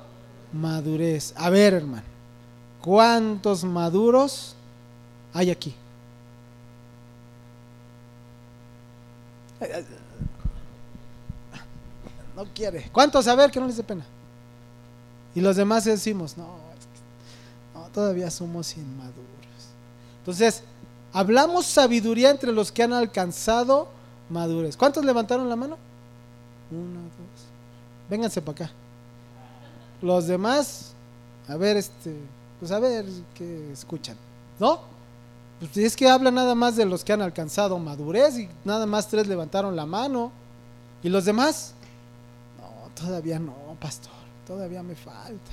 [0.53, 1.33] madurez.
[1.35, 2.03] A ver, hermano,
[2.81, 4.55] ¿cuántos maduros
[5.33, 5.75] hay aquí?
[12.35, 12.89] No quiere.
[12.91, 13.27] ¿Cuántos?
[13.27, 14.05] A ver, que no les dé pena.
[15.38, 16.47] Y los demás decimos, no,
[17.93, 19.21] todavía somos inmaduros.
[20.17, 20.63] Entonces,
[21.13, 23.88] hablamos sabiduría entre los que han alcanzado
[24.32, 24.76] madurez.
[24.76, 25.78] ¿Cuántos levantaron la mano?
[26.71, 27.45] Uno, dos.
[28.10, 28.73] Vénganse para acá.
[30.02, 30.93] Los demás,
[31.47, 32.15] a ver, este,
[32.60, 34.17] pues a ver qué escuchan.
[34.58, 34.80] ¿No?
[35.60, 39.08] Pues es que habla nada más de los que han alcanzado madurez y nada más
[39.08, 40.32] tres levantaron la mano.
[41.04, 41.76] ¿Y los demás?
[42.60, 44.16] No, todavía no, pastor
[44.47, 45.51] todavía me falta.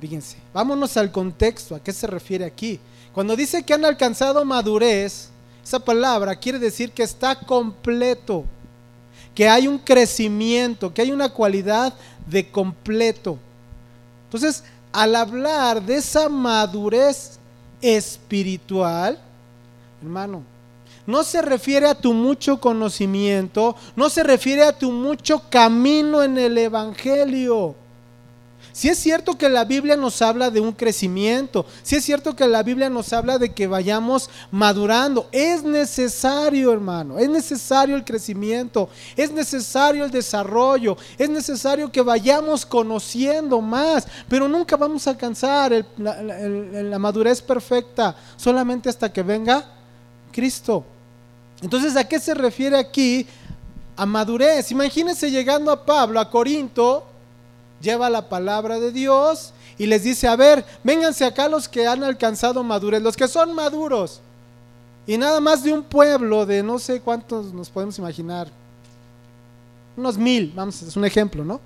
[0.00, 2.80] Fíjense, vámonos al contexto, ¿a qué se refiere aquí?
[3.12, 5.30] Cuando dice que han alcanzado madurez,
[5.62, 8.44] esa palabra quiere decir que está completo,
[9.34, 11.92] que hay un crecimiento, que hay una cualidad
[12.26, 13.38] de completo.
[14.24, 17.38] Entonces, al hablar de esa madurez
[17.80, 19.18] espiritual,
[20.02, 20.42] hermano,
[21.06, 26.38] no se refiere a tu mucho conocimiento, no se refiere a tu mucho camino en
[26.38, 27.74] el Evangelio.
[28.76, 32.46] Si es cierto que la Biblia nos habla de un crecimiento, si es cierto que
[32.46, 38.90] la Biblia nos habla de que vayamos madurando, es necesario, hermano, es necesario el crecimiento,
[39.16, 45.86] es necesario el desarrollo, es necesario que vayamos conociendo más, pero nunca vamos a alcanzar
[45.96, 49.64] la madurez perfecta solamente hasta que venga
[50.30, 50.84] Cristo.
[51.62, 53.26] Entonces, ¿a qué se refiere aquí?
[53.96, 54.70] A madurez.
[54.70, 57.04] Imagínense llegando a Pablo, a Corinto,
[57.80, 62.02] lleva la palabra de Dios y les dice, a ver, vénganse acá los que han
[62.02, 64.20] alcanzado madurez, los que son maduros.
[65.06, 68.48] Y nada más de un pueblo de no sé cuántos nos podemos imaginar.
[69.96, 71.60] Unos mil, vamos, es un ejemplo, ¿no?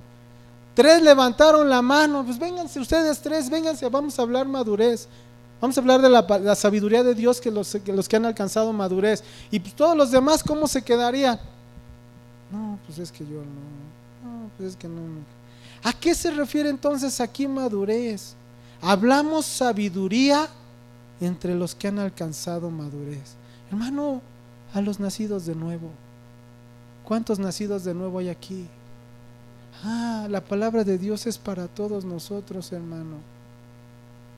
[0.75, 5.09] Tres levantaron la mano, pues vénganse ustedes tres, vénganse, vamos a hablar madurez.
[5.61, 8.73] Vamos a hablar de la, sabiduría de Dios que los, que los, que han alcanzado
[8.73, 9.23] madurez.
[9.51, 11.39] Y pues todos los demás, ¿cómo se quedarían?
[12.51, 14.31] No, pues es que yo no.
[14.31, 15.03] No, pues es que no.
[15.83, 18.35] ¿A qué se refiere entonces aquí madurez?
[18.81, 20.49] Hablamos sabiduría
[21.21, 23.35] entre los que han alcanzado madurez.
[23.71, 24.23] Hermano,
[24.73, 25.91] a los nacidos de nuevo.
[27.05, 28.67] ¿Cuántos nacidos de nuevo hay aquí?
[29.83, 33.17] Ah, la palabra de Dios es para todos nosotros, hermano.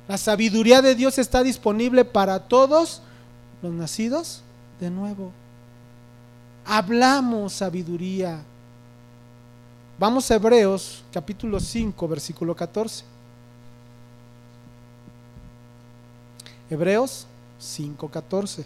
[0.09, 3.03] La sabiduría de Dios está disponible para todos
[3.63, 4.43] los nacidos
[4.81, 5.33] de nuevo.
[6.65, 8.43] Hablamos sabiduría.
[9.99, 13.05] Vamos a Hebreos capítulo 5, versículo 14.
[16.69, 17.27] Hebreos
[17.59, 18.65] 5, 14.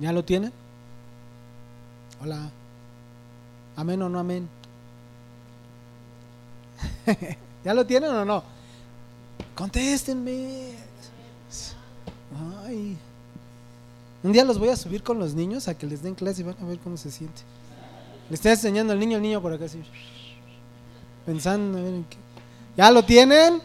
[0.00, 0.52] ¿Ya lo tienen?
[2.20, 2.50] Hola.
[3.76, 4.48] ¿Amén o no amén?
[7.64, 8.42] ¿Ya lo tienen o no?
[9.54, 10.72] Contéstenme.
[12.64, 12.96] Ay.
[14.22, 16.44] Un día los voy a subir con los niños a que les den clase y
[16.44, 17.42] van a ver cómo se siente.
[18.28, 19.80] Le está enseñando al niño, el niño por acá así.
[21.24, 22.16] Pensando, a ver en qué.
[22.76, 23.62] ¿Ya lo tienen?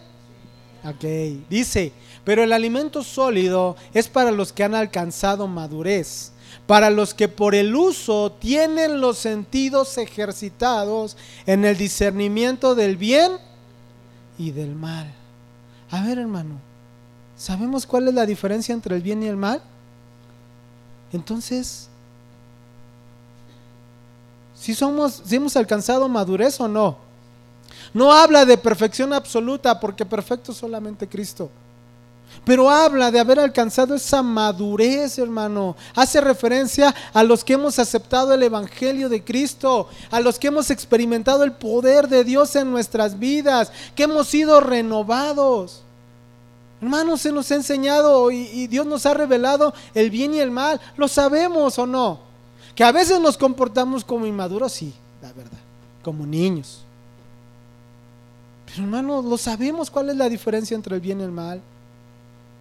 [0.86, 1.06] Ok,
[1.50, 1.94] dice,
[2.26, 6.33] pero el alimento sólido es para los que han alcanzado madurez,
[6.68, 13.34] para los que por el uso tienen los sentidos ejercitados en el discernimiento del bien
[14.38, 15.14] y del mal.
[15.92, 16.56] A ver, hermano,
[17.38, 19.62] ¿sabemos cuál es la diferencia entre el bien y el mal?
[21.12, 21.90] Entonces,
[24.56, 26.98] si somos, si hemos alcanzado madurez o no.
[27.94, 31.50] No habla de perfección absoluta, porque perfecto solamente Cristo.
[32.46, 35.78] Pero habla de haber alcanzado esa madurez, hermano.
[35.96, 40.70] Hace referencia a los que hemos aceptado el Evangelio de Cristo, a los que hemos
[40.70, 45.84] experimentado el poder de Dios en nuestras vidas, que hemos sido renovados.
[46.82, 50.82] Hermano, se nos ha enseñado y, Dios nos ha revelado el bien y el mal.
[50.98, 52.20] ¿Lo sabemos o no?
[52.76, 55.60] Que a veces nos comportamos como inmaduros, sí, la verdad,
[56.04, 56.84] como niños.
[58.66, 61.62] Pero hermano, lo sabemos cuál es la diferencia entre el bien y el mal.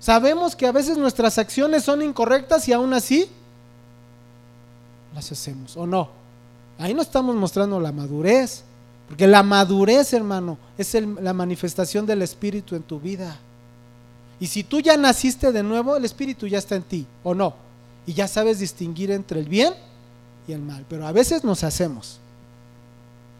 [0.02, 3.30] Sabemos que a veces nuestras acciones son incorrectas y aún así
[5.14, 6.08] las hacemos, ¿o no?
[6.76, 8.64] Ahí no estamos mostrando la madurez,
[9.06, 13.38] porque la madurez, hermano, es la manifestación del Espíritu en tu vida.
[14.40, 17.54] Y si tú ya naciste de nuevo, el Espíritu ya está en ti, ¿o no?
[18.04, 19.72] Y ya sabes distinguir entre el bien
[20.48, 20.84] y el mal.
[20.88, 22.18] Pero a veces nos hacemos.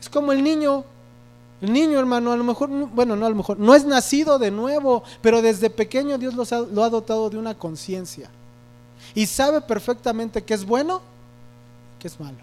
[0.01, 0.85] Es como el niño.
[1.63, 4.51] El niño, hermano, a lo mejor, bueno, no a lo mejor, no es nacido de
[4.51, 8.29] nuevo, pero desde pequeño Dios lo ha, lo ha dotado de una conciencia.
[9.15, 11.01] Y sabe perfectamente qué es bueno
[11.97, 12.39] y qué es malo.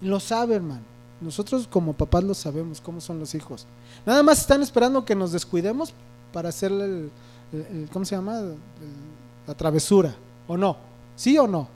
[0.00, 0.82] Lo sabe, hermano.
[1.20, 3.66] Nosotros como papás lo sabemos, cómo son los hijos.
[4.04, 5.92] Nada más están esperando que nos descuidemos
[6.32, 7.10] para hacerle
[7.52, 8.42] el, ¿cómo se llama?
[9.46, 10.14] La travesura,
[10.46, 10.76] ¿o no?
[11.16, 11.68] ¿Sí o no?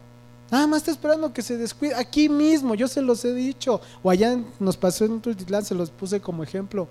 [0.51, 1.95] Nada más está esperando que se descuide.
[1.95, 3.81] Aquí mismo, yo se los he dicho.
[4.03, 6.89] O allá nos pasó en Tultitlán, se los puse como ejemplo.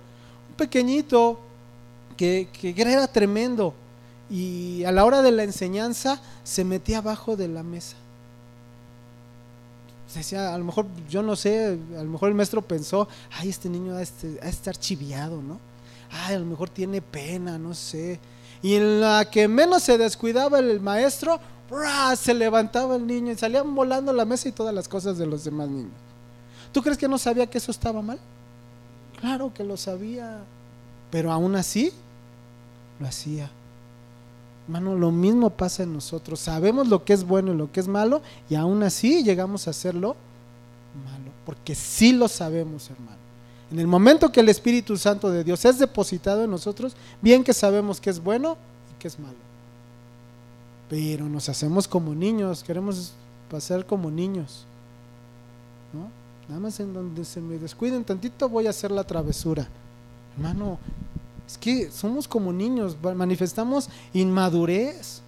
[0.50, 1.40] Un pequeñito
[2.16, 3.74] que, que era tremendo.
[4.30, 7.98] Y a la hora de la enseñanza se metía abajo de la mesa.
[10.14, 13.70] Decía, a lo mejor, yo no sé, a lo mejor el maestro pensó, ay, este
[13.70, 15.60] niño va este, estar chiviado, ¿no?
[16.10, 18.20] Ay, a lo mejor tiene pena, no sé.
[18.64, 21.40] Y en la que menos se descuidaba el maestro,
[22.16, 25.44] se levantaba el niño y salían volando la mesa y todas las cosas de los
[25.44, 25.92] demás niños.
[26.72, 28.20] ¿Tú crees que no sabía que eso estaba mal?
[29.20, 30.40] Claro que lo sabía,
[31.12, 31.92] pero aún así
[33.00, 33.50] lo hacía.
[34.66, 36.40] Hermano, lo mismo pasa en nosotros.
[36.40, 39.72] Sabemos lo que es bueno y lo que es malo y aún así llegamos a
[39.72, 40.16] hacerlo
[41.06, 43.18] malo, porque sí lo sabemos, hermano.
[43.72, 47.54] En el momento que el Espíritu Santo de Dios es depositado en nosotros, bien que
[47.54, 48.58] sabemos que es bueno
[48.92, 49.49] y que es malo.
[50.90, 53.14] Pero nos hacemos como niños, queremos
[53.50, 54.66] pasar como niños.
[55.94, 56.10] ¿no?
[56.48, 59.68] Nada más en donde se me descuiden tantito voy a hacer la travesura.
[60.36, 60.80] Hermano,
[61.48, 65.22] es que somos como niños, manifestamos inmadurez.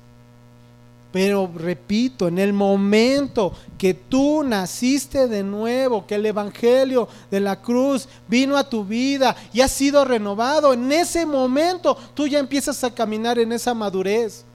[1.11, 7.61] Pero repito, en el momento que tú naciste de nuevo, que el Evangelio de la
[7.61, 12.81] cruz vino a tu vida y has sido renovado, en ese momento tú ya empiezas
[12.83, 14.45] a caminar en esa madurez.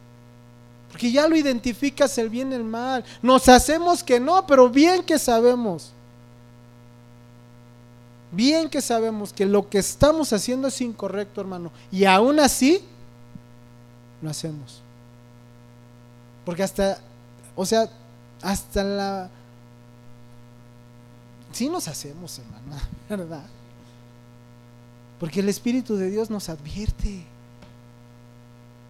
[0.96, 3.04] Porque ya lo identificas el bien y el mal.
[3.20, 5.92] Nos hacemos que no, pero bien que sabemos.
[8.32, 11.70] Bien que sabemos que lo que estamos haciendo es incorrecto, hermano.
[11.92, 12.82] Y aún así,
[14.22, 14.80] lo hacemos.
[16.46, 16.98] Porque hasta,
[17.54, 17.90] o sea,
[18.40, 19.30] hasta la...
[21.52, 22.80] Sí nos hacemos, hermano,
[23.10, 23.44] ¿verdad?
[25.20, 27.35] Porque el Espíritu de Dios nos advierte.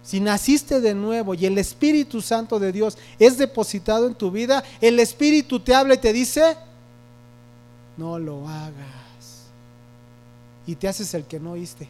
[0.06, 4.62] Si naciste de nuevo y el Espíritu Santo de Dios es depositado en tu vida,
[4.80, 6.56] el Espíritu te habla y te dice,
[7.96, 9.46] no lo hagas.
[10.64, 11.88] Y te haces el que no oíste.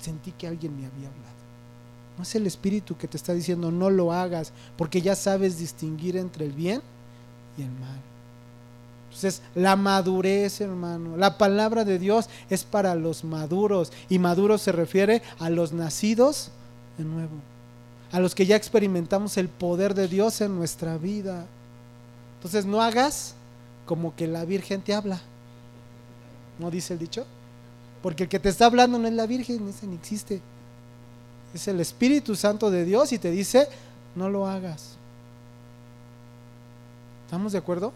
[0.00, 1.28] Sentí que alguien me había hablado.
[2.16, 6.16] No es el Espíritu que te está diciendo no lo hagas, porque ya sabes distinguir
[6.16, 6.80] entre el bien
[7.58, 8.00] y el mal.
[9.18, 14.70] Entonces, la madurez, hermano, la palabra de Dios es para los maduros, y maduros se
[14.70, 16.50] refiere a los nacidos
[16.96, 17.34] de nuevo,
[18.12, 21.46] a los que ya experimentamos el poder de Dios en nuestra vida.
[22.36, 23.34] Entonces, no hagas
[23.86, 25.20] como que la Virgen te habla.
[26.60, 27.26] ¿No dice el dicho?
[28.02, 30.40] Porque el que te está hablando no es la Virgen, ese ni existe
[31.54, 33.68] es el Espíritu Santo de Dios y te dice,
[34.14, 34.96] no lo hagas.
[37.26, 37.92] ¿Estamos de acuerdo?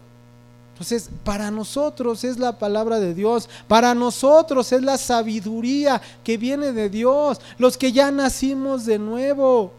[0.73, 6.71] Entonces, para nosotros es la palabra de Dios, para nosotros es la sabiduría que viene
[6.71, 9.71] de Dios, los que ya nacimos de nuevo.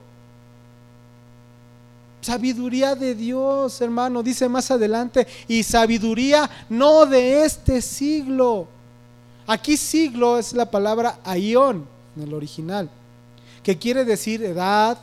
[2.21, 8.69] Sabiduría de Dios, hermano, dice más adelante, y sabiduría no de este siglo.
[9.49, 11.87] Aquí siglo es la palabra aión
[12.17, 12.89] en el original,
[13.65, 14.97] que quiere decir edad,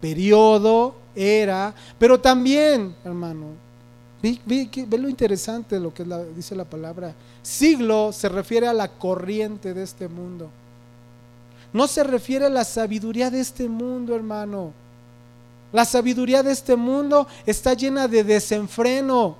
[0.00, 3.48] periodo, era, pero también, hermano,
[4.22, 4.68] ve,
[4.98, 6.04] lo interesante lo que
[6.34, 7.14] dice la palabra.
[7.42, 10.48] Siglo se refiere a la corriente de este mundo.
[11.72, 14.72] No se refiere a la sabiduría de este mundo, hermano.
[15.72, 19.36] La sabiduría de este mundo está llena de desenfreno,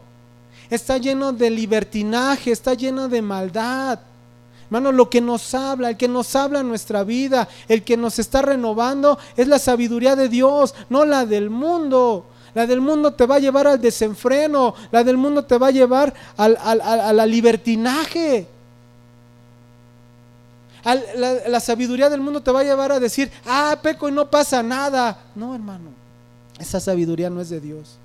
[0.71, 4.01] está lleno de libertinaje, está lleno de maldad.
[4.65, 8.19] Hermano, lo que nos habla, el que nos habla en nuestra vida, el que nos
[8.19, 12.25] está renovando, es la sabiduría de Dios, no la del mundo.
[12.55, 15.71] La del mundo te va a llevar al desenfreno, la del mundo te va a
[15.71, 18.47] llevar al, a la libertinaje.
[20.85, 24.31] la, la sabiduría del mundo te va a llevar a decir, ah, peco y no
[24.31, 25.19] pasa nada.
[25.35, 25.91] No, hermano,
[26.59, 27.99] esa sabiduría no es de Dios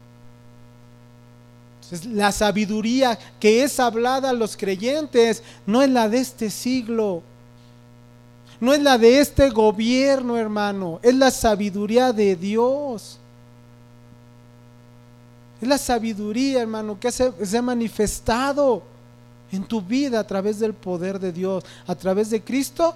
[2.12, 7.22] la sabiduría que es hablada a los creyentes no es la de este siglo.
[8.60, 11.00] No es la de este gobierno, hermano.
[11.04, 13.20] Es la sabiduría de Dios.
[15.62, 18.84] Es la sabiduría, hermano, que se, ha manifestado
[19.52, 22.94] en tu vida a través del poder de Dios, a través de Cristo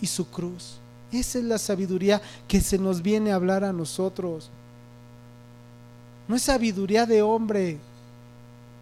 [0.00, 0.78] y su cruz.
[1.12, 4.50] Esa es la sabiduría que se nos viene a hablar a nosotros.
[6.26, 7.78] No es sabiduría de hombre,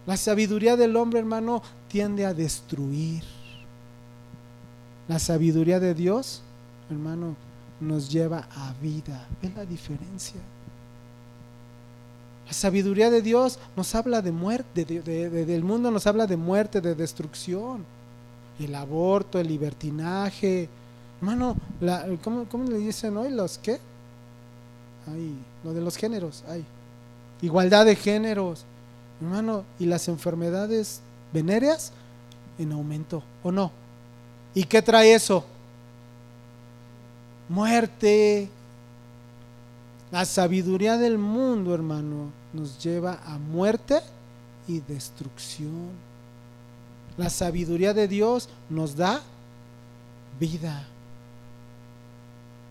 [0.07, 3.23] la sabiduría del hombre, hermano, tiende a destruir.
[5.09, 6.43] La sabiduría de Dios,
[6.91, 7.37] hermano,
[7.81, 9.27] nos lleva a vida.
[9.43, 10.41] ¿Ves la diferencia?
[12.51, 16.97] La sabiduría de Dios nos habla de muerte, del mundo nos habla de muerte, de
[16.97, 17.85] destrucción.
[18.59, 20.69] El aborto, el libertinaje.
[21.21, 21.55] Hermano,
[22.25, 23.31] ¿cómo, le dicen hoy?
[23.31, 23.79] ¿Los qué?
[25.07, 25.33] Ay,
[25.63, 26.43] lo de los géneros.
[26.49, 26.65] Ay.
[27.41, 28.65] Igualdad de géneros.
[29.21, 31.93] Hermano, y las enfermedades venéreas
[32.59, 33.71] en aumento, ¿o no?
[34.55, 35.45] ¿Y qué trae eso?
[37.49, 38.49] Muerte.
[40.11, 44.01] La sabiduría del mundo, hermano, nos lleva a muerte
[44.67, 45.91] y destrucción.
[47.17, 49.23] La sabiduría de Dios nos da
[50.39, 50.87] vida.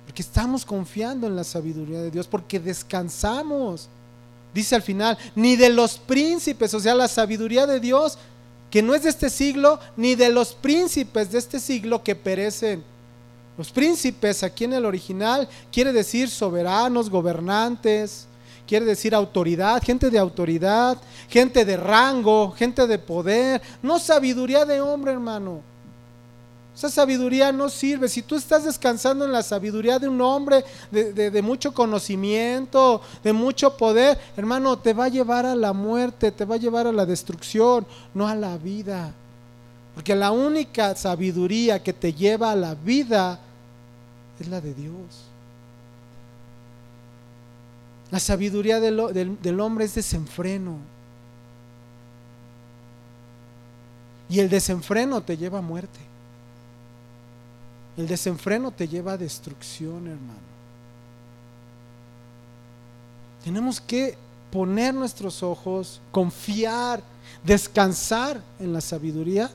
[0.06, 3.88] Porque estamos confiando en la sabiduría de Dios, porque descansamos.
[4.54, 8.18] Dice al final, ni de los príncipes, o sea, la sabiduría de Dios,
[8.72, 12.84] que no es de este siglo, ni de los príncipes de este siglo que perecen.
[13.60, 18.26] Los príncipes aquí en el original quiere decir soberanos, gobernantes,
[18.66, 20.98] quiere decir autoridad, gente de autoridad,
[21.28, 25.60] gente de rango, gente de poder, no sabiduría de hombre, hermano.
[26.74, 28.08] Esa sabiduría no sirve.
[28.08, 33.76] Si tú estás descansando en la sabiduría de un hombre, de, mucho conocimiento, de mucho
[33.76, 37.06] poder, hermano, te va a llevar a la muerte, te va a llevar a la
[37.06, 39.12] destrucción, no a la vida.
[39.94, 43.38] Porque la única sabiduría que te lleva a la vida
[44.40, 45.26] es la de Dios.
[48.12, 50.78] La sabiduría del, del hombre es desenfreno.
[54.30, 56.00] Y el desenfreno te lleva a muerte.
[57.98, 60.50] El desenfreno te lleva a destrucción, hermano.
[63.44, 64.18] Tenemos que
[64.52, 67.02] poner nuestros ojos, confiar,
[67.44, 69.50] descansar en la sabiduría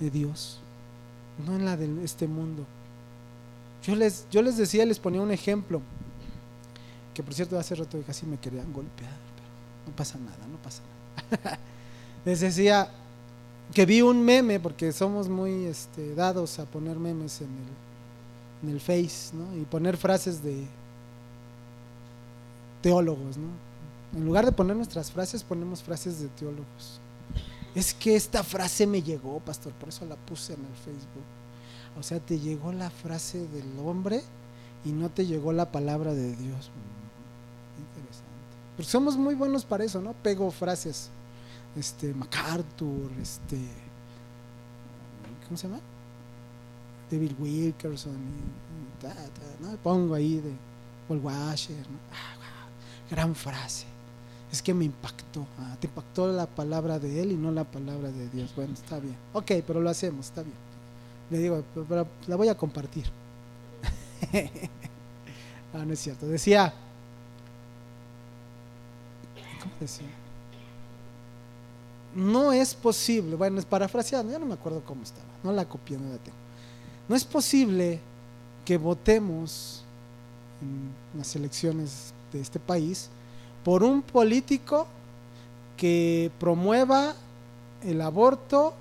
[0.00, 0.58] de Dios,
[1.46, 2.64] no en la de este mundo.
[3.84, 5.82] Yo les, yo les decía, les ponía un ejemplo,
[7.12, 10.82] que por cierto hace rato casi me querían golpear, pero no pasa nada, no pasa
[11.30, 11.58] nada.
[12.24, 12.90] les decía
[13.72, 18.74] que vi un meme, porque somos muy este, dados a poner memes en el, en
[18.74, 19.56] el Face, ¿no?
[19.56, 20.64] Y poner frases de
[22.80, 23.48] teólogos, ¿no?
[24.16, 27.00] En lugar de poner nuestras frases, ponemos frases de teólogos.
[27.74, 31.24] Es que esta frase me llegó, pastor, por eso la puse en el Facebook.
[31.98, 34.22] O sea, te llegó la frase del hombre
[34.84, 36.70] y no te llegó la palabra de Dios.
[37.78, 38.24] Interesante.
[38.76, 40.12] Pero somos muy buenos para eso, ¿no?
[40.14, 41.10] Pego frases.
[41.76, 43.58] Este, MacArthur, este.
[45.46, 45.80] ¿Cómo se llama?
[47.10, 48.16] David Wilkerson,
[49.60, 49.76] ¿no?
[49.82, 50.52] pongo ahí de
[51.06, 52.66] Paul Washer, ah,
[53.10, 53.86] gran frase.
[54.50, 58.10] Es que me impactó, ah, te impactó la palabra de él y no la palabra
[58.10, 58.54] de Dios.
[58.54, 59.16] Bueno, está bien.
[59.32, 60.56] Ok, pero lo hacemos, está bien.
[61.30, 63.04] Le digo, pero, la voy a compartir.
[65.74, 66.26] ah, no es cierto.
[66.26, 66.72] Decía,
[69.62, 70.06] ¿cómo decía?
[72.14, 75.98] No es posible, bueno, es parafraseado, ya no me acuerdo cómo estaba, no la copié,
[75.98, 76.36] no la tengo.
[77.08, 77.98] No es posible
[78.64, 79.82] que votemos
[80.62, 83.10] en las elecciones de este país
[83.64, 84.86] por un político
[85.76, 87.14] que promueva
[87.82, 88.74] el aborto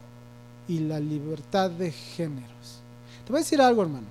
[0.68, 2.82] y la libertad de géneros.
[3.26, 4.07] Te voy a decir algo, hermano.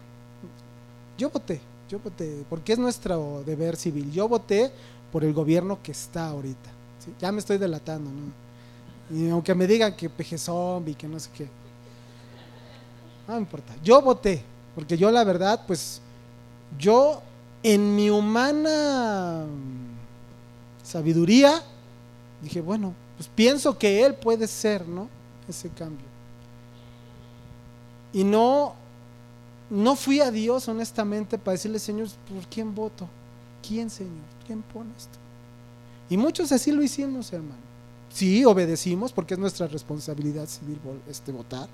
[1.19, 4.11] Yo voté, yo voté, porque es nuestro deber civil.
[4.11, 4.73] Yo voté
[5.11, 6.71] por el gobierno que está ahorita.
[7.21, 9.17] Ya me estoy delatando, ¿no?
[9.17, 11.49] Y aunque me digan que peje zombie, que no sé qué.
[13.29, 13.75] No importa.
[13.83, 14.43] Yo voté,
[14.75, 16.01] porque yo la verdad, pues,
[16.79, 17.23] yo
[17.63, 19.45] en mi humana
[20.83, 21.63] sabiduría,
[22.41, 25.09] dije, bueno, pues pienso que él puede ser, ¿no?
[25.49, 26.12] Ese cambio.
[28.13, 28.75] Y no,
[29.71, 33.09] no fui a Dios honestamente para decirle, Señor, ¿por quién voto?
[33.67, 34.25] ¿Quién, Señor?
[34.47, 35.19] ¿Quién pone esto?
[36.11, 37.63] Y muchos así lo hicimos, hermano.
[38.13, 41.69] Sí, obedecimos porque es nuestra responsabilidad civil este, votar.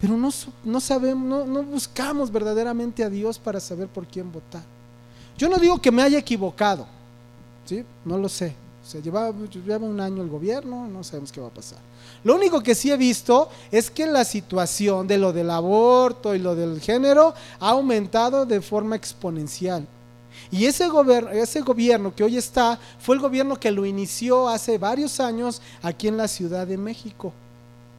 [0.00, 0.30] Pero no,
[0.64, 4.64] no sabemos, no, no buscamos verdaderamente a Dios para saber por quién votar.
[5.38, 6.86] Yo no digo que me haya equivocado,
[7.64, 7.84] ¿sí?
[8.04, 8.54] No lo sé.
[8.84, 11.78] Sea, llevaba, llevaba, un año el gobierno, no sabemos qué va a pasar.
[12.24, 16.40] Lo único que sí he visto es que la situación de lo del aborto y
[16.40, 19.86] lo del género ha aumentado de forma exponencial.
[20.50, 20.88] Y ese,
[21.32, 26.08] ese gobierno que hoy está fue el gobierno que lo inició hace varios años aquí
[26.08, 27.32] en la Ciudad de México.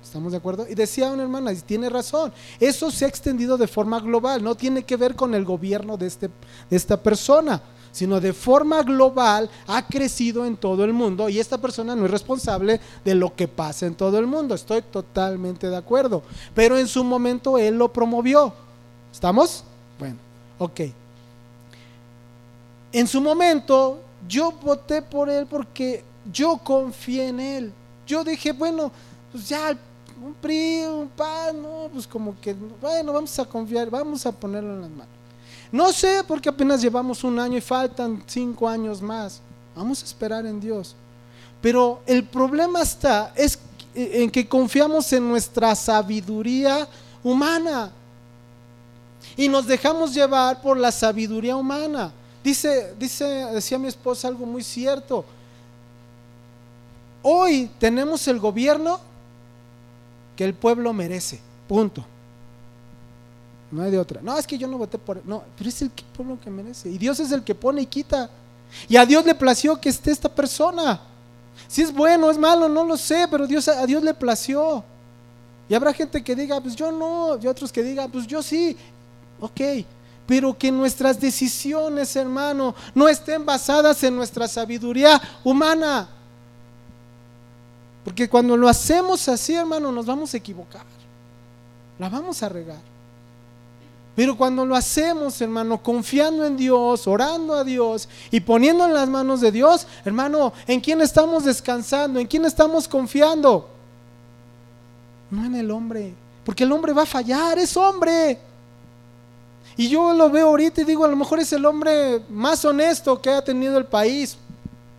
[0.04, 0.68] ¿Estamos de acuerdo?
[0.70, 4.54] Y decía una hermana, y tiene razón, eso se ha extendido de forma global, no
[4.54, 6.30] tiene que ver con el gobierno de, este,
[6.70, 7.62] de esta persona
[7.94, 12.12] sino de forma global ha crecido en todo el mundo y esta persona no es
[12.12, 14.56] responsable de lo que pasa en todo el mundo.
[14.56, 16.24] Estoy totalmente de acuerdo.
[16.54, 18.52] Pero en su momento él lo promovió.
[19.12, 19.64] ¿Estamos?
[20.00, 20.18] Bueno,
[20.58, 20.82] ok.
[22.92, 27.74] En su momento yo voté por él porque yo confié en él.
[28.08, 28.92] Yo dije, bueno,
[29.32, 29.78] pues ya
[30.24, 34.74] un PRI, un PAN, no, pues como que, bueno, vamos a confiar, vamos a ponerlo
[34.74, 35.23] en las manos.
[35.74, 39.42] No sé, porque apenas llevamos un año y faltan cinco años más.
[39.76, 40.96] Vamos a esperar en Dios.
[41.64, 43.58] Pero el problema está es
[43.96, 46.88] en que confiamos en nuestra sabiduría
[47.24, 47.92] humana
[49.36, 52.14] y nos dejamos llevar por la sabiduría humana.
[52.44, 55.26] Dice, dice, decía mi esposa algo muy cierto.
[57.24, 59.00] Hoy tenemos el gobierno
[60.36, 61.40] que el pueblo merece.
[61.68, 62.13] Punto.
[63.74, 64.22] No hay de otra.
[64.22, 65.26] No, es que yo no voté por...
[65.26, 66.90] No, pero es el pueblo que merece.
[66.90, 68.30] Y Dios es el que pone y quita.
[68.88, 71.02] Y a Dios le plació que esté esta persona.
[71.68, 74.84] Si es bueno, es malo, no lo sé, pero a Dios le plació.
[75.68, 78.78] Y habrá gente que diga, pues yo no, y otros que digan, pues yo sí.
[79.40, 79.62] Ok,
[80.28, 86.08] pero que nuestras decisiones, hermano, no estén basadas en nuestra sabiduría humana.
[88.06, 90.86] Porque cuando lo hacemos así, hermano, nos vamos a equivocar.
[91.98, 92.93] La vamos a regar.
[94.16, 99.10] Pero cuando lo hacemos, hermano, confiando en Dios, orando a Dios y poniendo en las
[99.10, 102.20] manos de Dios, hermano, ¿en quién estamos descansando?
[102.20, 103.68] ¿En quién estamos confiando?
[105.32, 106.14] No en el hombre,
[106.46, 108.40] porque el hombre va a fallar, es hombre.
[109.76, 113.20] Y yo lo veo ahorita y digo, a lo mejor es el hombre más honesto
[113.20, 114.38] que ha tenido el país,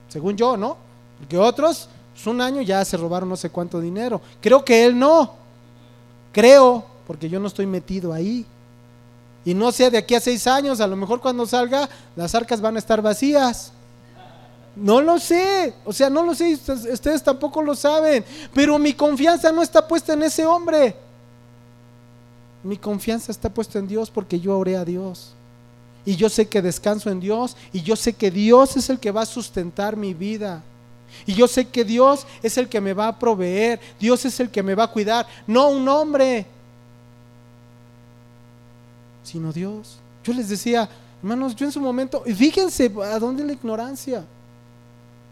[0.09, 0.77] según yo, ¿no?
[1.21, 4.21] Porque otros, pues un año ya se robaron no sé cuánto dinero.
[4.41, 5.35] Creo que él no.
[6.33, 8.45] Creo, porque yo no estoy metido ahí.
[9.45, 12.61] Y no sé, de aquí a seis años, a lo mejor cuando salga, las arcas
[12.61, 13.72] van a estar vacías.
[14.76, 16.59] No lo sé, o sea, no lo sé,
[16.92, 20.97] ustedes tampoco lo saben, pero mi confianza no está puesta en ese hombre.
[22.62, 25.32] Mi confianza está puesta en Dios porque yo oré a Dios.
[26.07, 29.11] Y yo sé que descanso en Dios y yo sé que Dios es el que
[29.11, 30.62] va a sustentar mi vida.
[31.26, 34.51] Y yo sé que Dios es el que me va a proveer, Dios es el
[34.51, 36.47] que me va a cuidar, no un hombre
[39.25, 39.99] sino Dios.
[40.22, 40.89] Yo les decía,
[41.20, 44.25] hermanos, yo en su momento, fíjense a dónde la ignorancia.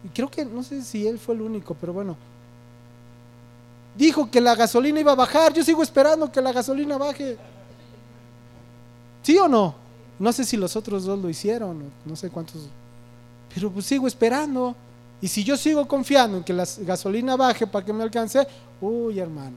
[0.05, 2.17] Y creo que, no sé si él fue el único, pero bueno.
[3.97, 7.37] Dijo que la gasolina iba a bajar, yo sigo esperando que la gasolina baje.
[9.23, 9.75] ¿Sí o no?
[10.19, 12.63] No sé si los otros dos lo hicieron, no sé cuántos,
[13.55, 14.75] pero pues sigo esperando.
[15.21, 18.47] Y si yo sigo confiando en que la gasolina baje para que me alcance,
[18.81, 19.57] uy hermano,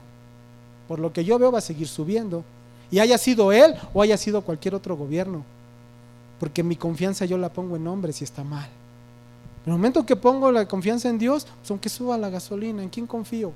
[0.87, 2.43] por lo que yo veo va a seguir subiendo.
[2.91, 5.43] Y haya sido él o haya sido cualquier otro gobierno.
[6.39, 8.67] Porque mi confianza yo la pongo en hombres y está mal.
[9.65, 12.89] En el momento que pongo la confianza en Dios, pues aunque suba la gasolina, ¿en
[12.89, 13.51] quién confío?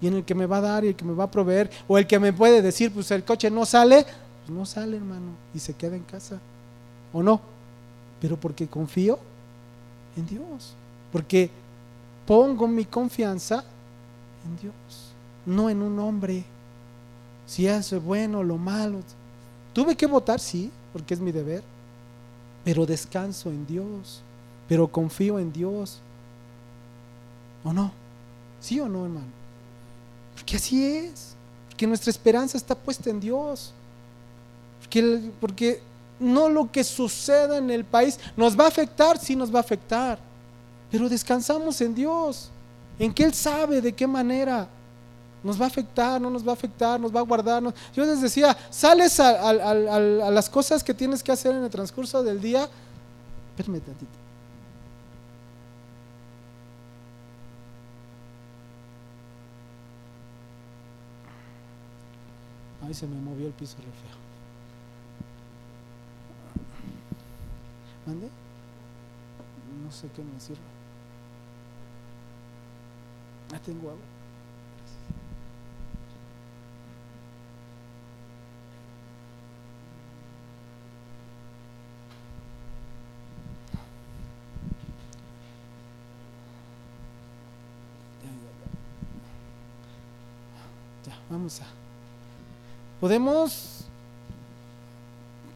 [0.00, 1.70] Y en el que me va a dar y el que me va a proveer,
[1.88, 5.32] o el que me puede decir, pues el coche no sale, pues no sale, hermano,
[5.52, 6.38] y se queda en casa.
[7.12, 7.40] ¿O no?
[8.20, 9.18] Pero porque confío
[10.16, 10.74] en Dios.
[11.10, 11.50] Porque
[12.26, 13.64] pongo mi confianza
[14.44, 15.12] en Dios,
[15.46, 16.44] no en un hombre
[17.48, 19.00] si hace bueno, lo malo.
[19.72, 21.64] Tuve que votar, sí, porque es mi deber,
[22.62, 24.22] pero descanso en Dios.
[24.68, 25.98] pero confío en Dios.
[27.64, 27.90] ¿O no?
[28.60, 29.32] ¿Sí o no, hermano?
[30.34, 31.34] Porque así es.
[31.70, 33.72] Porque nuestra esperanza está puesta en Dios.
[34.80, 35.80] Porque, porque
[36.20, 39.62] no lo que suceda en el país nos va a afectar, sí nos va a
[39.62, 40.18] afectar.
[40.90, 42.50] Pero descansamos en Dios,
[42.98, 44.68] en que Él sabe de qué manera
[45.42, 47.62] nos va a afectar, no nos va a afectar, nos va a guardar.
[47.94, 52.40] Yo les decía, sales a, las cosas que tienes que hacer en el transcurso del
[52.40, 52.68] día.
[53.56, 54.18] Espérame tantito.
[62.86, 64.18] Ay, se me movió el piso re feo.
[68.06, 68.28] ¿Mande?
[69.84, 70.60] No sé qué me sirve.
[73.52, 74.17] Ah, tengo agua.
[91.30, 91.64] Vamos a.
[93.00, 93.84] Podemos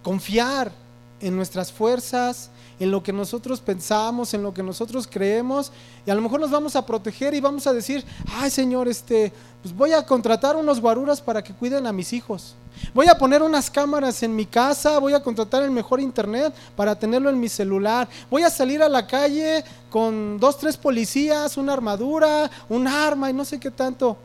[0.03, 0.73] confiar
[1.21, 2.51] en nuestras fuerzas,
[2.81, 5.71] en lo que nosotros pensamos, en lo que nosotros creemos,
[6.05, 9.33] y a lo mejor nos vamos a proteger y vamos a decir, ay Señor, este,
[9.63, 12.57] pues voy a contratar unos guaruras para que cuiden a mis hijos.
[12.95, 16.97] Voy a poner unas cámaras en mi casa, voy a contratar el mejor internet para
[16.97, 18.09] tenerlo en mi celular.
[18.29, 23.33] Voy a salir a la calle con dos, tres policías, una armadura, un arma y
[23.33, 24.17] no sé qué tanto.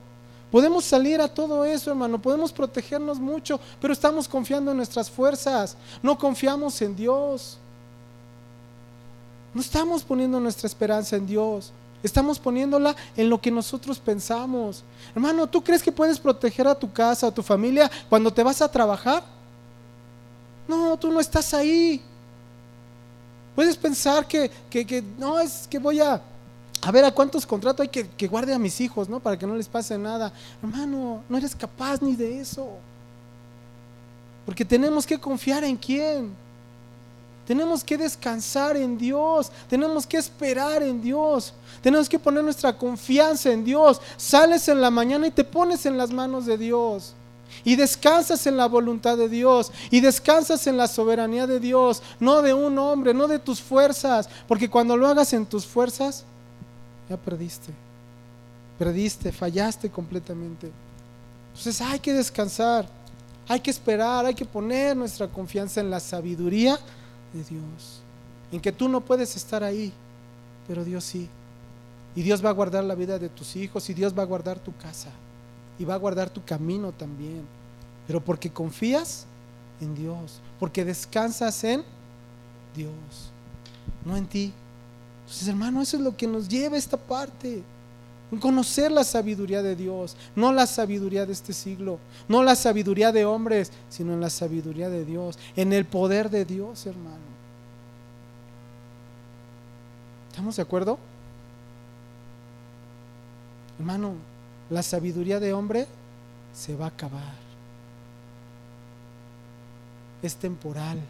[0.52, 5.76] Podemos salir a todo eso, hermano, podemos protegernos mucho, pero estamos confiando en nuestras fuerzas,
[6.02, 7.58] no confiamos en Dios.
[9.54, 11.72] No estamos poniendo nuestra esperanza en Dios,
[12.02, 14.84] estamos poniéndola en lo que nosotros pensamos.
[15.14, 18.62] Hermano, ¿tú crees que puedes proteger a tu casa, a tu familia cuando te vas
[18.62, 19.24] a trabajar?
[20.68, 22.02] No, tú no estás ahí.
[23.56, 26.22] Puedes pensar que, que no, es que voy a
[26.88, 29.20] a ver a cuántos contratos hay que, que guarde a mis hijos, ¿no?
[29.20, 30.32] Para que no les pase nada.
[30.64, 32.70] Hermano, no eres capaz ni de eso.
[34.46, 36.34] Porque tenemos que confiar en quién.
[37.46, 39.52] Tenemos que descansar en Dios.
[39.70, 41.54] Tenemos que esperar en Dios.
[41.82, 44.00] Tenemos que poner nuestra confianza en Dios.
[44.16, 47.16] Sales en la mañana y te pones en las manos de Dios.
[47.66, 49.74] Y descansas en la voluntad de Dios.
[49.92, 52.02] Y descansas en la soberanía de Dios.
[52.22, 54.30] No de un hombre, no de tus fuerzas.
[54.48, 56.24] Porque cuando lo hagas en tus fuerzas,
[57.10, 57.74] ya perdiste.
[58.78, 60.72] Perdiste, fallaste completamente.
[61.50, 62.88] Entonces hay que descansar,
[63.48, 66.78] hay que esperar, hay que poner nuestra confianza en la sabiduría
[67.34, 68.02] de Dios.
[68.52, 69.92] En que tú no puedes estar ahí,
[70.68, 71.28] pero Dios sí.
[72.16, 74.60] Y Dios va a guardar la vida de tus hijos y Dios va a guardar
[74.60, 75.10] tu casa.
[75.80, 77.44] Y va a guardar tu camino también.
[78.08, 79.26] Pero porque confías
[79.82, 81.84] en Dios, porque descansas en
[82.76, 82.92] Dios,
[84.06, 84.54] no en ti.
[85.28, 87.62] Entonces, hermano, eso es lo que nos lleva a esta parte.
[88.40, 92.00] Conocer la sabiduría de Dios, no la sabiduría de este siglo,
[92.30, 96.46] no la sabiduría de hombres, sino en la sabiduría de Dios, en el poder de
[96.46, 97.28] Dios, hermano.
[100.30, 100.98] ¿Estamos de acuerdo?
[103.80, 104.14] Hermano,
[104.70, 105.88] la sabiduría de hombre
[106.54, 107.36] se va a acabar.
[110.22, 111.02] Es temporal.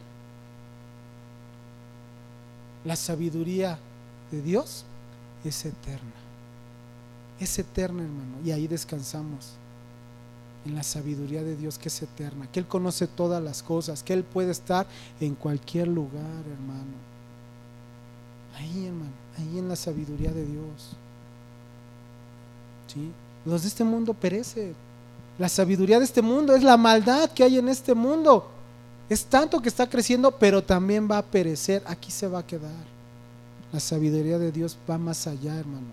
[2.83, 3.77] La sabiduría
[4.31, 4.85] de Dios
[5.43, 6.13] es eterna.
[7.39, 8.37] Es eterna, hermano.
[8.43, 9.53] Y ahí descansamos.
[10.65, 12.47] En la sabiduría de Dios que es eterna.
[12.51, 14.03] Que Él conoce todas las cosas.
[14.03, 14.87] Que Él puede estar
[15.19, 16.97] en cualquier lugar, hermano.
[18.55, 19.11] Ahí, hermano.
[19.37, 20.91] Ahí en la sabiduría de Dios.
[22.87, 23.11] ¿Sí?
[23.45, 24.75] Los de este mundo perecen.
[25.37, 28.49] La sabiduría de este mundo es la maldad que hay en este mundo.
[29.07, 31.83] Es tanto que está creciendo, pero también va a perecer.
[31.85, 32.96] Aquí se va a quedar.
[33.71, 35.87] La sabiduría de Dios va más allá, hermano.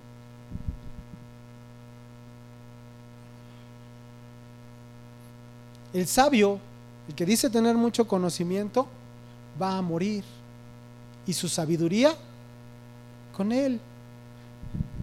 [5.93, 6.59] El sabio,
[7.09, 8.87] el que dice tener mucho conocimiento,
[9.61, 10.25] va a morir.
[11.27, 12.12] Y su sabiduría
[13.37, 13.81] con él.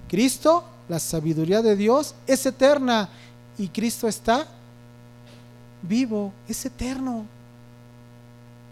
[0.07, 3.09] Cristo, la sabiduría de Dios, es eterna.
[3.57, 4.45] Y Cristo está
[5.81, 7.25] vivo, es eterno.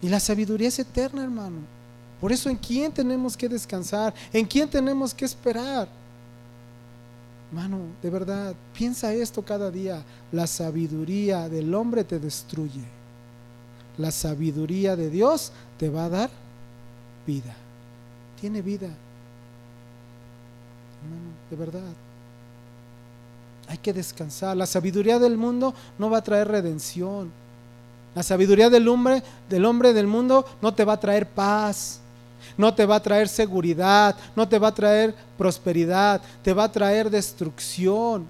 [0.01, 1.78] Y la sabiduría es eterna, hermano.
[2.19, 5.87] Por eso en quién tenemos que descansar, en quién tenemos que esperar.
[7.51, 10.03] Mano, de verdad, piensa esto cada día.
[10.31, 12.83] La sabiduría del hombre te destruye.
[13.97, 16.29] La sabiduría de Dios te va a dar
[17.25, 17.55] vida.
[18.39, 18.89] Tiene vida.
[21.01, 21.93] Hermano, de verdad.
[23.67, 24.57] Hay que descansar.
[24.57, 27.31] La sabiduría del mundo no va a traer redención.
[28.13, 32.01] La sabiduría del hombre, del hombre del mundo no te va a traer paz
[32.57, 36.71] no te va a traer seguridad, no te va a traer prosperidad, te va a
[36.71, 38.25] traer destrucción.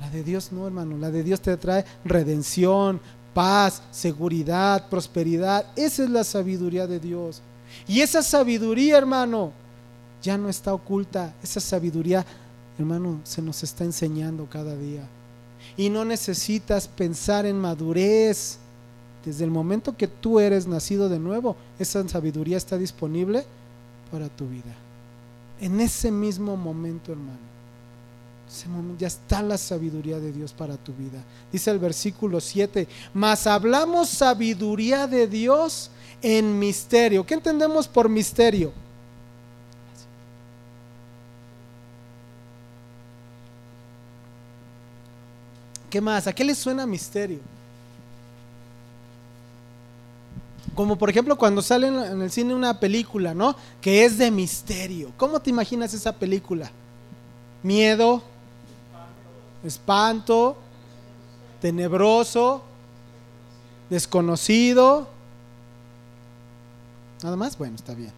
[0.00, 3.00] La de Dios no, hermano, la de Dios te trae redención,
[3.32, 5.66] paz, seguridad, prosperidad.
[5.76, 7.42] Esa es la sabiduría de Dios.
[7.86, 9.52] Y esa sabiduría, hermano,
[10.22, 11.34] ya no está oculta.
[11.42, 12.24] Esa sabiduría,
[12.78, 15.02] hermano, se nos está enseñando cada día.
[15.76, 18.58] Y no necesitas pensar en madurez
[19.26, 23.44] desde el momento que tú eres nacido de nuevo, esa sabiduría está disponible
[24.12, 24.72] para tu vida.
[25.60, 27.36] En ese mismo momento, hermano,
[28.48, 31.24] ese momento, ya está la sabiduría de Dios para tu vida.
[31.50, 35.90] Dice el versículo 7, mas hablamos sabiduría de Dios
[36.22, 37.26] en misterio.
[37.26, 38.72] ¿Qué entendemos por misterio?
[45.90, 46.28] ¿Qué más?
[46.28, 47.55] ¿A qué le suena misterio?
[50.74, 53.56] Como por ejemplo cuando sale en el cine una película, ¿no?
[53.80, 55.12] Que es de misterio.
[55.16, 56.70] ¿Cómo te imaginas esa película?
[57.62, 58.22] Miedo,
[59.64, 60.56] espanto,
[61.60, 62.62] tenebroso,
[63.88, 65.08] desconocido.
[67.22, 68.12] Nada más, bueno, está bien.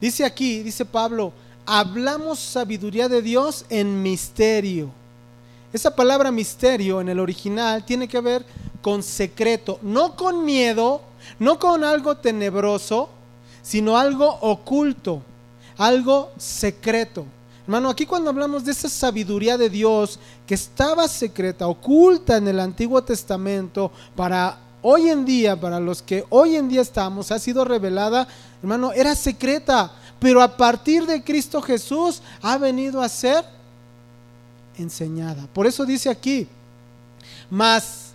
[0.00, 1.32] Dice aquí, dice Pablo,
[1.64, 4.90] hablamos sabiduría de Dios en misterio.
[5.72, 8.44] Esa palabra misterio en el original tiene que ver
[8.82, 11.00] con secreto, no con miedo,
[11.38, 13.08] no con algo tenebroso,
[13.62, 15.22] sino algo oculto,
[15.76, 17.26] algo secreto.
[17.64, 22.60] Hermano, aquí cuando hablamos de esa sabiduría de Dios que estaba secreta, oculta en el
[22.60, 27.64] Antiguo Testamento, para hoy en día, para los que hoy en día estamos, ha sido
[27.64, 28.28] revelada,
[28.62, 33.44] hermano, era secreta, pero a partir de Cristo Jesús ha venido a ser
[34.78, 35.48] enseñada.
[35.52, 36.46] Por eso dice aquí,
[37.50, 38.05] más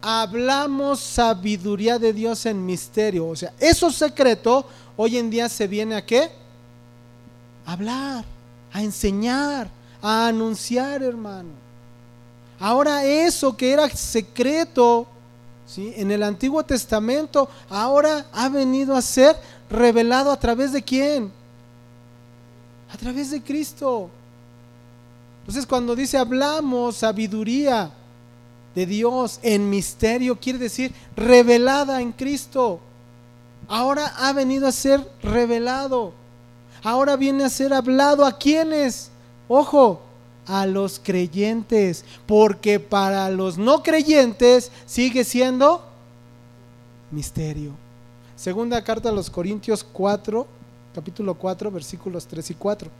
[0.00, 3.28] hablamos sabiduría de Dios en misterio.
[3.28, 4.66] O sea, eso secreto
[4.96, 6.30] hoy en día se viene a qué?
[7.64, 8.24] Hablar,
[8.72, 9.68] a enseñar,
[10.00, 11.50] a anunciar, hermano.
[12.58, 15.06] Ahora eso que era secreto
[15.66, 15.92] ¿sí?
[15.96, 19.36] en el Antiguo Testamento, ahora ha venido a ser
[19.68, 21.30] revelado a través de quién?
[22.92, 24.08] A través de Cristo.
[25.40, 27.90] Entonces cuando dice hablamos sabiduría,
[28.76, 32.78] de Dios en misterio, quiere decir revelada en Cristo.
[33.68, 36.12] Ahora ha venido a ser revelado.
[36.82, 39.10] Ahora viene a ser hablado a quienes,
[39.48, 40.02] ojo,
[40.46, 45.82] a los creyentes, porque para los no creyentes sigue siendo
[47.10, 47.72] misterio.
[48.36, 50.46] Segunda carta a los Corintios 4,
[50.94, 52.90] capítulo 4, versículos 3 y 4.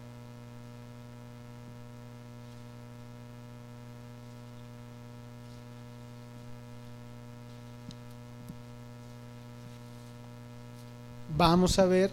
[11.37, 12.11] Vamos a ver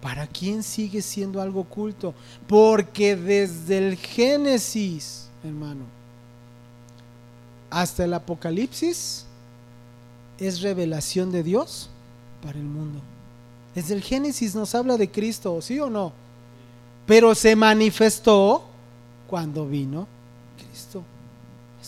[0.00, 2.14] para quién sigue siendo algo oculto.
[2.46, 5.84] Porque desde el Génesis, hermano,
[7.70, 9.24] hasta el Apocalipsis,
[10.38, 11.88] es revelación de Dios
[12.42, 13.00] para el mundo.
[13.74, 16.12] Desde el Génesis nos habla de Cristo, ¿sí o no?
[17.06, 18.64] Pero se manifestó
[19.26, 20.06] cuando vino
[20.56, 21.02] Cristo.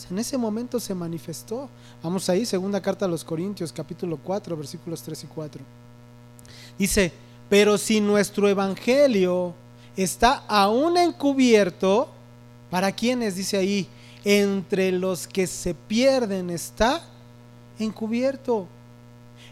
[0.09, 1.69] En ese momento se manifestó.
[2.03, 5.61] Vamos ahí, segunda carta a los Corintios, capítulo 4, versículos 3 y 4.
[6.77, 7.11] Dice,
[7.49, 9.53] pero si nuestro evangelio
[9.95, 12.09] está aún encubierto,
[12.69, 13.35] ¿para quiénes?
[13.35, 13.87] Dice ahí,
[14.23, 17.01] entre los que se pierden está
[17.79, 18.67] encubierto,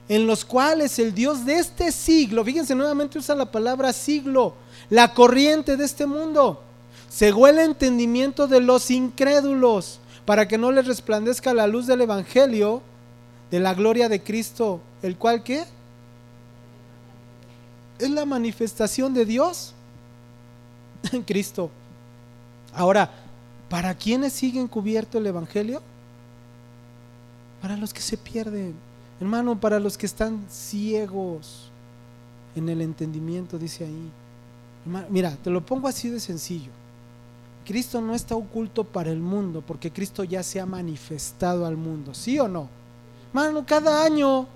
[0.07, 4.53] en los cuales el Dios de este siglo, fíjense nuevamente usa la palabra siglo,
[4.89, 6.61] la corriente de este mundo,
[7.09, 12.81] cegó el entendimiento de los incrédulos para que no les resplandezca la luz del Evangelio
[13.49, 15.63] de la gloria de Cristo, el cual que
[17.99, 19.73] es la manifestación de Dios
[21.11, 21.69] en Cristo.
[22.73, 23.09] Ahora,
[23.69, 25.81] ¿para quiénes sigue encubierto el Evangelio?
[27.61, 28.75] Para los que se pierden,
[29.19, 31.69] hermano, para los que están ciegos
[32.55, 34.11] en el entendimiento, dice ahí.
[35.09, 36.71] mira, te lo pongo así de sencillo.
[37.65, 42.13] Cristo no está oculto para el mundo, porque Cristo ya se ha manifestado al mundo,
[42.13, 42.69] ¿sí o no?
[43.29, 44.47] Hermano, cada año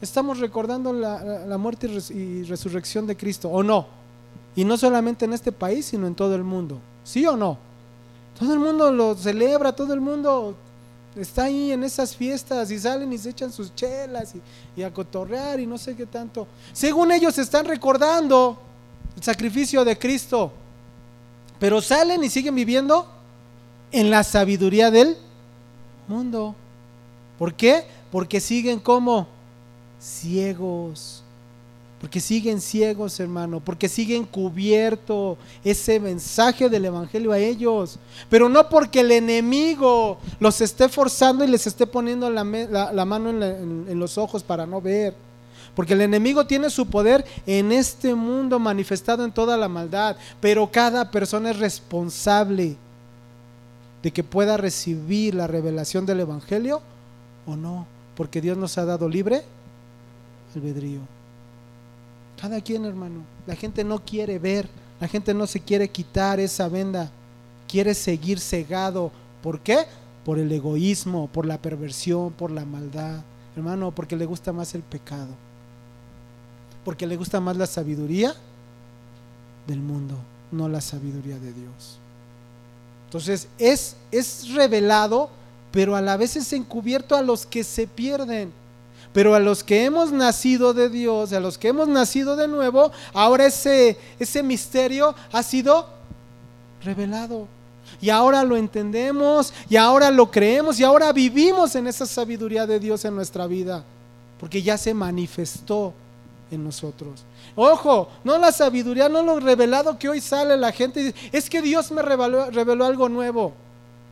[0.00, 3.86] estamos recordando la, muerte y, resurrección de Cristo, ¿o no?
[4.54, 6.78] Y no solamente en este país, sino en todo el mundo.
[7.04, 7.58] ¿Sí o no?
[8.38, 10.54] Todo el mundo lo celebra, todo el mundo
[11.16, 14.92] está ahí en esas fiestas y salen y se echan sus chelas y, y, a
[14.92, 16.46] cotorrear y no sé qué tanto.
[16.72, 18.58] Según ellos están recordando
[19.16, 20.52] el sacrificio de Cristo,
[21.58, 23.08] pero salen y siguen viviendo
[23.90, 25.16] en la sabiduría del
[26.06, 26.54] mundo.
[27.38, 27.84] ¿Por qué?
[28.10, 29.37] Porque siguen como
[30.00, 31.22] ciegos.
[32.00, 37.98] Porque siguen ciegos, hermano, porque siguen cubierto ese mensaje del Evangelio a ellos.
[38.30, 42.44] Pero no porque el enemigo los esté forzando y les esté poniendo la,
[43.04, 45.14] mano en los ojos para no ver.
[45.74, 50.16] Porque el enemigo tiene su poder en este mundo manifestado en toda la maldad.
[50.40, 52.76] Pero cada persona es responsable
[54.02, 56.80] de que pueda recibir la revelación del Evangelio
[57.44, 57.86] o no.
[58.16, 59.42] Porque Dios nos ha dado libre
[60.54, 61.00] albedrío.
[62.40, 63.22] Cada quien, hermano.
[63.46, 64.68] La gente no quiere ver,
[65.00, 67.10] la gente no se quiere quitar esa venda,
[67.66, 69.10] quiere seguir cegado.
[69.42, 69.86] ¿Por qué?
[70.24, 73.22] Por el egoísmo, por la perversión, por la maldad.
[73.56, 75.30] Hermano, porque le gusta más el pecado.
[76.84, 78.34] Porque le gusta más la sabiduría
[79.66, 80.16] del mundo,
[80.50, 81.98] no la sabiduría de Dios.
[83.06, 85.30] Entonces es, es revelado,
[85.70, 88.52] pero a la vez es encubierto a los que se pierden.
[89.12, 92.92] Pero a los que hemos nacido de Dios, a los que hemos nacido de nuevo,
[93.12, 95.86] ahora ese, ese misterio ha sido
[96.82, 97.46] revelado.
[98.00, 102.78] Y ahora lo entendemos, y ahora lo creemos, y ahora vivimos en esa sabiduría de
[102.78, 103.82] Dios en nuestra vida,
[104.38, 105.94] porque ya se manifestó
[106.50, 107.24] en nosotros.
[107.56, 111.62] Ojo, no la sabiduría, no lo revelado que hoy sale la gente, dice, es que
[111.62, 113.52] Dios me reveló algo nuevo.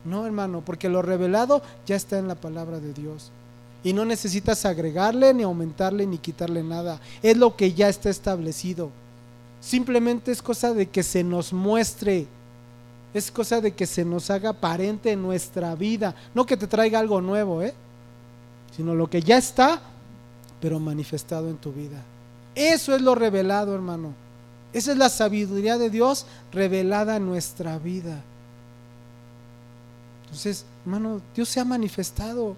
[0.03, 3.31] No, hermano, porque lo revelado ya está en la palabra de Dios.
[3.83, 6.99] Y no necesitas agregarle, ni aumentarle, ni quitarle nada.
[7.21, 8.89] Es lo que ya está establecido.
[9.61, 12.27] Simplemente es cosa de que se nos muestre.
[13.13, 16.15] Es cosa de que se nos haga aparente en nuestra vida.
[16.33, 17.73] No que te traiga algo nuevo, ¿eh?
[18.75, 19.81] Sino lo que ya está,
[20.59, 22.03] pero manifestado en tu vida.
[22.53, 24.13] Eso es lo revelado, hermano.
[24.73, 28.21] Esa es la sabiduría de Dios revelada en nuestra vida.
[30.25, 32.55] Entonces, hermano, Dios se ha manifestado.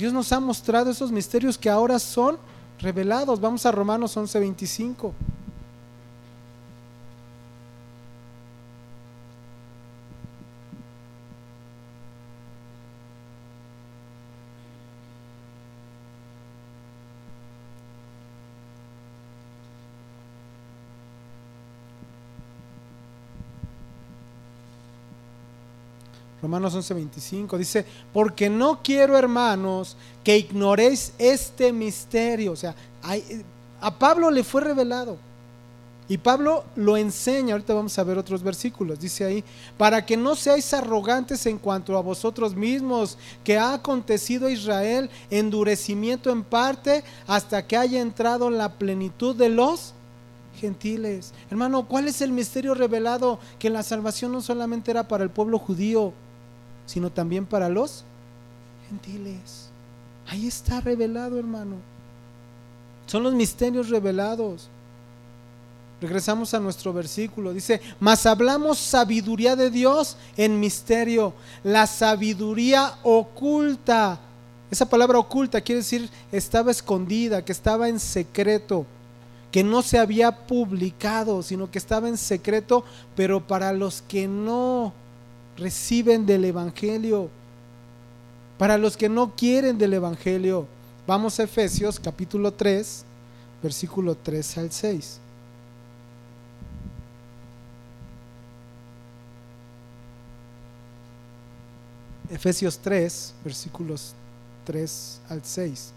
[0.00, 2.38] Dios nos ha mostrado esos misterios que ahora son
[2.78, 3.38] revelados.
[3.38, 5.12] Vamos a Romanos 11:25.
[26.42, 32.52] Romanos 11:25 dice, porque no quiero hermanos que ignoréis este misterio.
[32.52, 32.74] O sea,
[33.80, 35.18] a Pablo le fue revelado.
[36.08, 39.44] Y Pablo lo enseña, ahorita vamos a ver otros versículos, dice ahí,
[39.78, 45.08] para que no seáis arrogantes en cuanto a vosotros mismos, que ha acontecido a Israel
[45.30, 49.94] endurecimiento en parte hasta que haya entrado la plenitud de los
[50.60, 51.32] gentiles.
[51.48, 53.38] Hermano, ¿cuál es el misterio revelado?
[53.60, 56.12] Que la salvación no solamente era para el pueblo judío,
[56.90, 58.02] sino también para los
[58.88, 59.68] gentiles.
[60.26, 61.76] Ahí está revelado, hermano.
[63.06, 64.68] Son los misterios revelados.
[66.00, 67.52] Regresamos a nuestro versículo.
[67.52, 71.32] Dice, mas hablamos sabiduría de Dios en misterio,
[71.62, 74.18] la sabiduría oculta.
[74.68, 78.84] Esa palabra oculta quiere decir estaba escondida, que estaba en secreto,
[79.52, 82.82] que no se había publicado, sino que estaba en secreto,
[83.14, 84.92] pero para los que no
[85.60, 87.28] reciben del Evangelio.
[88.58, 90.66] Para los que no quieren del Evangelio,
[91.06, 93.04] vamos a Efesios capítulo 3,
[93.62, 95.20] versículo 3 al 6.
[102.30, 104.14] Efesios 3, versículos
[104.64, 105.92] 3 al 6.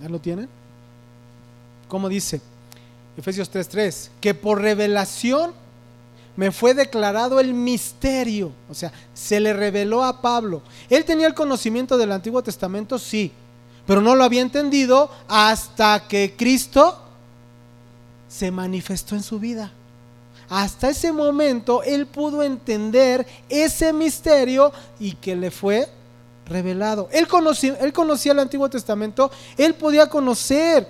[0.00, 0.48] ¿Ya lo tienen?
[1.88, 2.40] ¿Cómo dice?
[3.16, 5.52] Efesios 3:3, que por revelación
[6.36, 10.62] me fue declarado el misterio, o sea, se le reveló a Pablo.
[10.88, 13.32] Él tenía el conocimiento del Antiguo Testamento, sí,
[13.86, 16.98] pero no lo había entendido hasta que Cristo
[18.28, 19.72] se manifestó en su vida.
[20.48, 25.88] Hasta ese momento él pudo entender ese misterio y que le fue
[26.50, 27.08] revelado.
[27.12, 30.86] Él conocía, el Antiguo Testamento, él podía conocer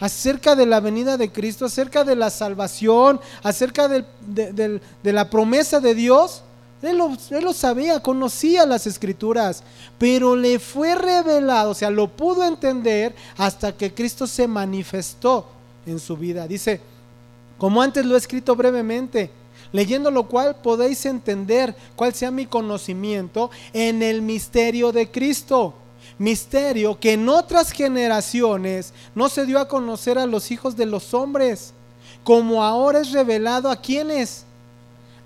[0.00, 5.94] acerca de la venida de Cristo, acerca de la salvación, acerca de, la promesa de
[5.94, 6.42] Dios.
[6.82, 9.62] Él lo, él lo, sabía, conocía las escrituras,
[9.98, 15.46] pero le fue revelado, o sea, lo pudo entender hasta que Cristo se manifestó
[15.86, 16.46] en su vida.
[16.46, 16.80] Dice,
[17.56, 19.30] como antes lo he escrito brevemente,
[19.74, 25.74] leyendo lo cual podéis entender cuál sea mi conocimiento en el misterio de Cristo.
[26.16, 31.12] Misterio que en otras generaciones no se dio a conocer a los hijos de los
[31.12, 31.74] hombres,
[32.22, 34.44] como ahora es revelado a quienes,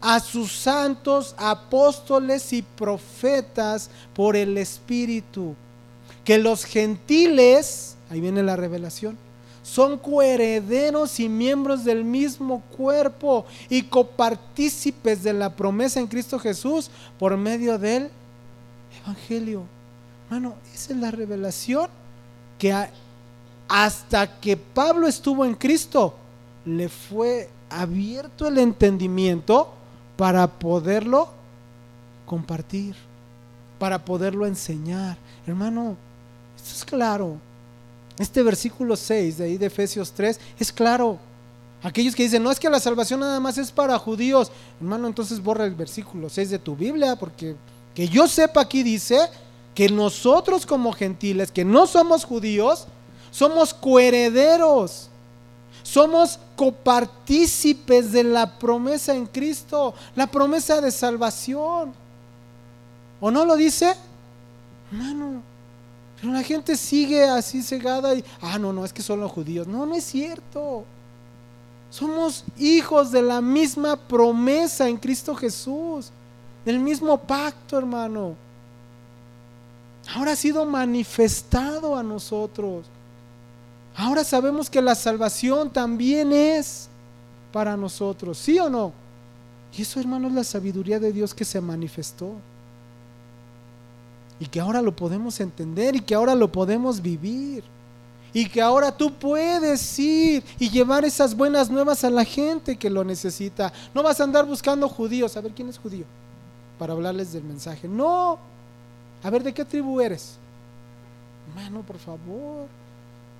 [0.00, 5.54] a sus santos apóstoles y profetas por el Espíritu.
[6.24, 9.18] Que los gentiles, ahí viene la revelación,
[9.68, 16.90] son coherederos y miembros del mismo cuerpo y copartícipes de la promesa en Cristo Jesús
[17.18, 18.08] por medio del
[19.02, 19.64] Evangelio.
[20.24, 21.90] Hermano, esa es la revelación
[22.58, 22.74] que
[23.68, 26.14] hasta que Pablo estuvo en Cristo,
[26.64, 29.70] le fue abierto el entendimiento
[30.16, 31.28] para poderlo
[32.24, 32.96] compartir,
[33.78, 35.18] para poderlo enseñar.
[35.46, 35.94] Hermano,
[36.56, 37.36] esto es claro.
[38.18, 41.18] Este versículo 6 de ahí de Efesios 3 es claro.
[41.82, 44.50] Aquellos que dicen, no es que la salvación nada más es para judíos.
[44.80, 47.54] Hermano, entonces borra el versículo 6 de tu Biblia, porque
[47.94, 49.18] que yo sepa aquí dice
[49.74, 52.86] que nosotros como gentiles, que no somos judíos,
[53.30, 55.08] somos coherederos.
[55.82, 61.94] Somos copartícipes de la promesa en Cristo, la promesa de salvación.
[63.20, 63.94] ¿O no lo dice?
[64.92, 65.42] Hermano,
[66.20, 69.66] pero la gente sigue así cegada y, ah, no, no, es que son los judíos.
[69.66, 70.84] No, no es cierto.
[71.90, 76.10] Somos hijos de la misma promesa en Cristo Jesús,
[76.64, 78.34] del mismo pacto, hermano.
[80.14, 82.86] Ahora ha sido manifestado a nosotros.
[83.96, 86.88] Ahora sabemos que la salvación también es
[87.52, 88.92] para nosotros, ¿sí o no?
[89.76, 92.32] Y eso, hermano, es la sabiduría de Dios que se manifestó
[94.40, 97.64] y que ahora lo podemos entender y que ahora lo podemos vivir.
[98.32, 102.90] Y que ahora tú puedes ir y llevar esas buenas nuevas a la gente que
[102.90, 103.72] lo necesita.
[103.94, 106.04] No vas a andar buscando judíos, a ver quién es judío,
[106.78, 107.88] para hablarles del mensaje.
[107.88, 108.38] No,
[109.22, 110.36] a ver de qué tribu eres.
[111.48, 112.66] Hermano, por favor.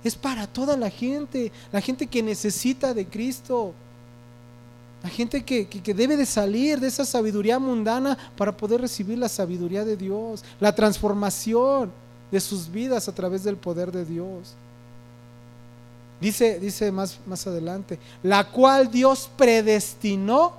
[0.03, 3.73] Es para toda la gente, la gente que necesita de Cristo.
[5.03, 9.85] La gente que, debe de salir de esa sabiduría mundana para poder recibir la sabiduría
[9.85, 11.91] de Dios, la transformación
[12.31, 14.55] de sus vidas a través del poder de Dios.
[16.19, 20.53] Dice, dice más, más adelante, la cual Dios predestinó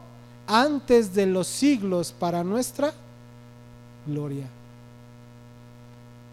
[0.46, 2.94] antes de los siglos para nuestra
[4.06, 4.46] gloria.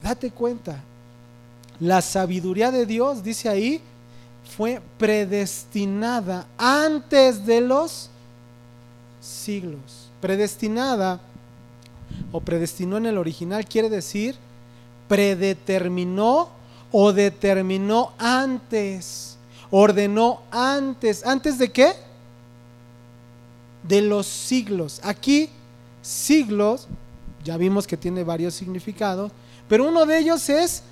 [0.02, 0.82] Date cuenta,
[1.80, 3.82] la sabiduría de Dios, dice ahí,
[4.48, 8.10] fue predestinada antes de los
[9.22, 10.10] siglos.
[10.22, 11.20] Predestinada
[12.32, 14.36] o predestinó en el original quiere decir
[15.08, 16.50] predeterminó
[16.92, 19.38] o determinó antes,
[19.72, 21.26] ordenó antes.
[21.26, 21.94] ¿Antes de qué?
[23.84, 25.00] De los siglos.
[25.04, 25.50] Aquí,
[26.02, 26.88] siglos,
[27.44, 29.32] ya vimos que tiene varios significados,
[29.68, 30.84] pero uno de ellos es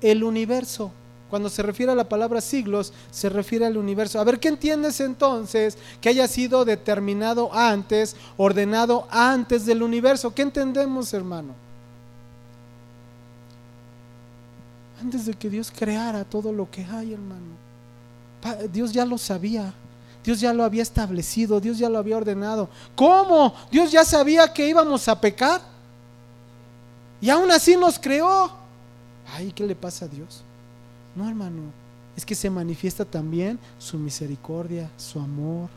[0.00, 0.92] el universo.
[1.32, 4.20] Cuando se refiere a la palabra siglos, se refiere al universo.
[4.20, 10.34] A ver, ¿qué entiendes entonces que haya sido determinado antes, ordenado antes del universo?
[10.34, 11.54] ¿Qué entendemos, hermano?
[15.00, 17.56] Antes de que Dios creara todo lo que hay, hermano.
[18.70, 19.72] Dios ya lo sabía.
[20.22, 22.68] Dios ya lo había establecido, Dios ya lo había ordenado.
[22.94, 23.54] ¿Cómo?
[23.70, 25.62] Dios ya sabía que íbamos a pecar.
[27.22, 28.52] Y aún así nos creó.
[29.34, 30.44] Ay, ¿qué le pasa a Dios?
[31.14, 31.62] No, hermano,
[32.16, 35.68] es que se manifiesta también su misericordia, su amor.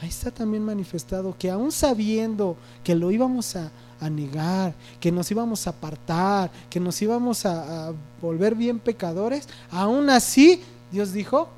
[0.00, 3.70] Ahí está también manifestado que aún sabiendo que lo íbamos a,
[4.10, 10.10] negar, que nos íbamos a apartar, que nos íbamos a, a, volver bien pecadores, aún
[10.10, 10.62] así
[10.92, 11.48] Dios dijo,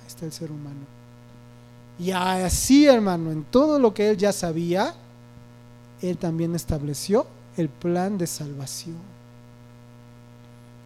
[0.00, 0.86] ahí está el ser humano.
[1.98, 4.94] Y así, hermano, en todo lo que Él ya sabía,
[6.00, 9.11] Él también estableció el plan de salvación.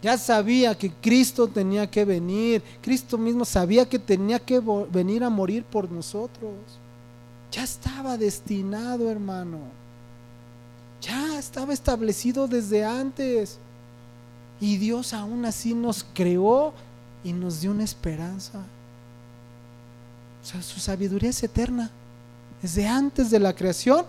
[0.02, 2.62] Ya sabía que Cristo tenía que venir.
[2.82, 6.52] Cristo mismo sabía que tenía que venir a morir por nosotros.
[7.50, 9.58] Ya estaba destinado, hermano.
[11.00, 13.58] Ya estaba establecido desde antes.
[14.60, 16.72] Y Dios aún así nos creó
[17.24, 18.58] y nos dio una esperanza.
[20.42, 21.90] O sea, su sabiduría es eterna.
[22.62, 24.04] Desde antes de la creación,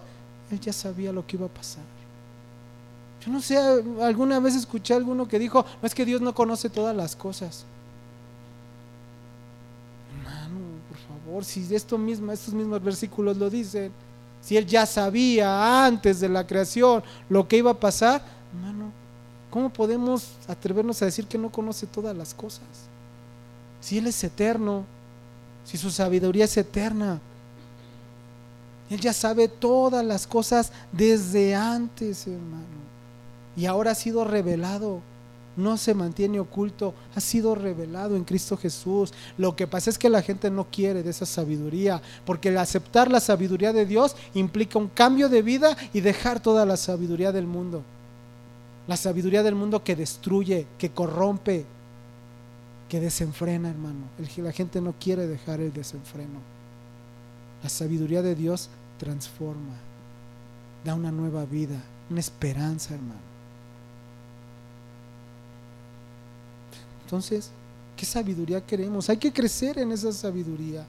[0.52, 1.97] Él ya sabía lo que iba a pasar.
[3.26, 3.58] Yo no sé,
[4.02, 7.16] alguna vez escuché a alguno que dijo, no es que Dios no conoce todas las
[7.16, 7.66] cosas.
[10.16, 13.92] Hermano, por favor, si esto mismo, estos mismos versículos lo dicen,
[14.42, 18.92] si Él ya sabía antes de la creación lo que iba a pasar, hermano,
[19.50, 22.68] ¿cómo podemos atrevernos a decir que no conoce todas las cosas?
[23.82, 24.86] Si Él es eterno,
[25.66, 27.20] si su sabiduría es eterna,
[28.92, 32.87] Él ya sabe todas las cosas desde antes, hermano
[33.58, 35.02] y ahora ha sido revelado
[35.58, 39.12] no se mantiene oculto, ha sido revelado en Cristo Jesús.
[39.38, 43.12] Lo que pasa es que la gente no quiere de esa sabiduría, porque el aceptar
[43.12, 47.48] la sabiduría de Dios implica un cambio de vida y dejar toda la sabiduría del
[47.48, 47.82] mundo.
[48.88, 51.66] La sabiduría del mundo que destruye, que corrompe,
[52.88, 54.06] que desenfrena, hermano.
[54.38, 56.40] La gente no quiere dejar el desenfreno.
[57.64, 59.74] La sabiduría de Dios transforma,
[60.86, 63.37] da una nueva vida, una esperanza, hermano.
[67.08, 67.52] Entonces,
[67.96, 69.10] ¿qué sabiduría queremos?
[69.10, 70.86] Hay que crecer en esa sabiduría.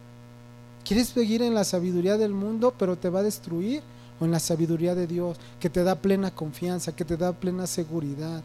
[0.85, 3.83] ¿Quieres seguir en la sabiduría del mundo, pero te va a destruir?
[4.19, 7.69] ¿O en la sabiduría de Dios, que te da plena confianza, que te da plena
[7.69, 8.43] seguridad?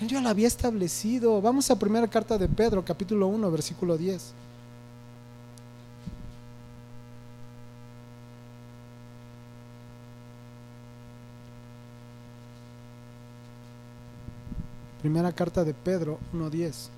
[0.00, 1.42] Él ya lo había establecido.
[1.42, 4.32] Vamos a primera carta de Pedro, capítulo 1, versículo 10.
[15.00, 16.88] Primera carta de Pedro 1.10.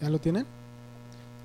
[0.00, 0.46] ¿Ya lo tienen?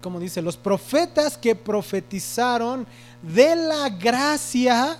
[0.02, 2.88] Como dice, los profetas que profetizaron
[3.22, 4.98] de la gracia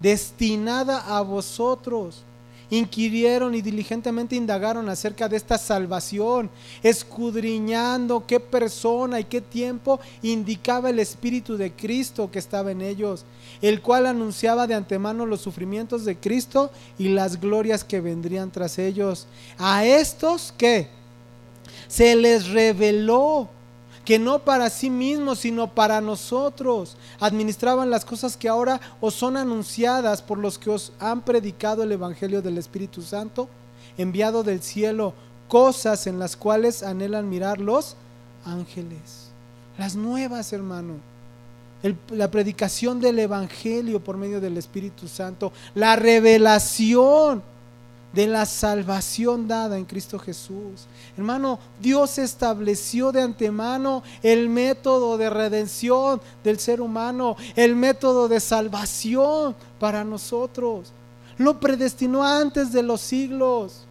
[0.00, 2.22] destinada a vosotros
[2.70, 6.50] inquirieron y diligentemente indagaron acerca de esta salvación,
[6.82, 13.24] escudriñando qué persona y qué tiempo indicaba el Espíritu de Cristo que estaba en ellos,
[13.62, 18.78] el cual anunciaba de antemano los sufrimientos de Cristo y las glorias que vendrían tras
[18.78, 19.26] ellos.
[19.58, 20.88] A estos que
[21.88, 23.48] se les reveló
[24.06, 26.96] que no para sí mismos, sino para nosotros.
[27.18, 31.90] Administraban las cosas que ahora os son anunciadas por los que os han predicado el
[31.90, 33.48] Evangelio del Espíritu Santo,
[33.98, 35.12] enviado del cielo,
[35.48, 37.96] cosas en las cuales anhelan mirar los
[38.44, 39.32] ángeles.
[39.76, 40.94] Las nuevas, hermano.
[42.10, 47.42] la predicación del Evangelio por medio del Espíritu Santo, la revelación
[48.16, 50.86] de la salvación dada en Cristo Jesús.
[51.18, 58.40] Hermano, Dios estableció de antemano el método de redención del ser humano, el método de
[58.40, 60.92] salvación para nosotros.
[61.36, 63.82] Lo predestinó antes de los siglos.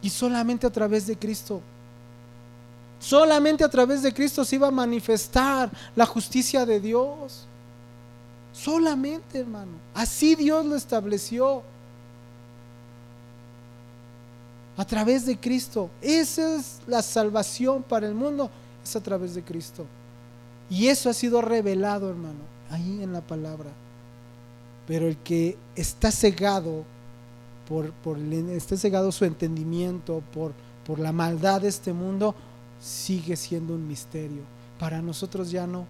[0.00, 1.60] Y solamente a través de Cristo.
[2.98, 7.44] Solamente a través de Cristo se iba a manifestar la justicia de Dios.
[8.54, 9.72] Solamente, hermano.
[9.92, 11.62] Así Dios lo estableció
[14.76, 15.90] a través de Cristo.
[16.02, 18.50] Esa es la salvación para el mundo,
[18.84, 19.86] es a través de Cristo.
[20.68, 23.70] Y eso ha sido revelado, hermano, ahí en la palabra.
[24.86, 26.84] Pero el que está cegado
[27.68, 30.52] por, por está cegado su entendimiento por,
[30.86, 32.34] por la maldad de este mundo,
[32.80, 34.42] sigue siendo un misterio.
[34.78, 35.86] Para nosotros ya no.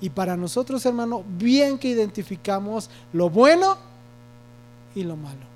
[0.00, 3.76] Y para nosotros, hermano, bien que identificamos lo bueno
[4.94, 5.55] y lo malo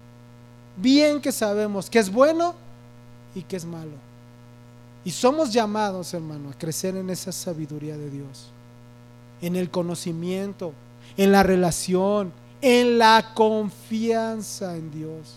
[0.80, 2.54] bien que sabemos que es bueno
[3.34, 3.92] y que es malo.
[5.04, 8.50] Y somos llamados, hermano, a crecer en esa sabiduría de Dios,
[9.40, 10.72] en el conocimiento,
[11.16, 15.36] en la relación, en la confianza en Dios.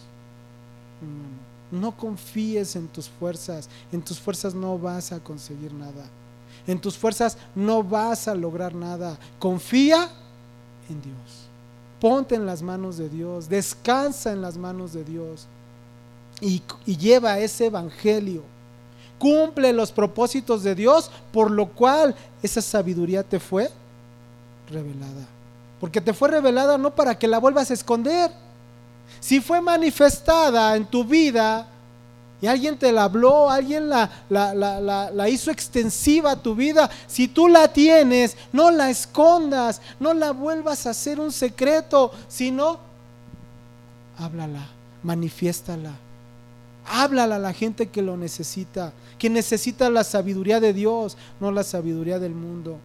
[1.72, 6.06] No confíes en tus fuerzas, en tus fuerzas no vas a conseguir nada.
[6.68, 9.18] En tus fuerzas no vas a lograr nada.
[9.40, 10.10] Confía
[10.90, 11.43] en Dios
[12.04, 15.48] ponte en las manos de Dios, descansa en las manos de Dios
[16.42, 18.44] y, lleva ese evangelio.
[19.18, 23.70] Cumple los propósitos de Dios, por lo cual esa sabiduría te fue
[24.70, 25.26] revelada.
[25.80, 28.32] Porque te fue revelada no para que la vuelvas a esconder.
[29.22, 31.70] Si fue manifestada en tu vida,
[32.44, 36.90] y alguien te la habló, alguien la, la, hizo extensiva a tu vida.
[37.08, 42.80] Si tú la tienes, no la escondas, no la vuelvas a hacer un secreto, sino
[44.18, 44.68] háblala,
[45.04, 45.94] manifiéstala.
[46.86, 51.64] Háblala a la gente que lo necesita, que necesita la sabiduría de Dios, no la
[51.64, 52.78] sabiduría del mundo.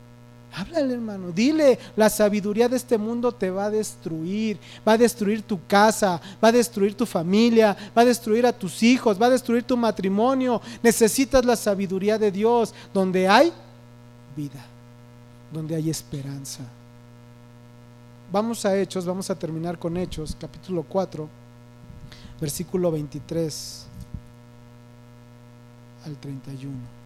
[0.55, 1.31] Háblale, hermano.
[1.31, 4.59] Dile, la sabiduría de este mundo te va a destruir.
[4.87, 8.83] Va a destruir tu casa, va a destruir tu familia, va a destruir a tus
[8.83, 10.61] hijos, va a destruir tu matrimonio.
[10.83, 13.53] Necesitas la sabiduría de Dios, donde hay
[14.37, 14.65] vida,
[15.53, 16.65] donde hay esperanza.
[18.33, 21.29] Vamos a Hechos, vamos a terminar con Hechos, capítulo 4,
[22.41, 23.87] versículo 23
[26.05, 26.98] al 31.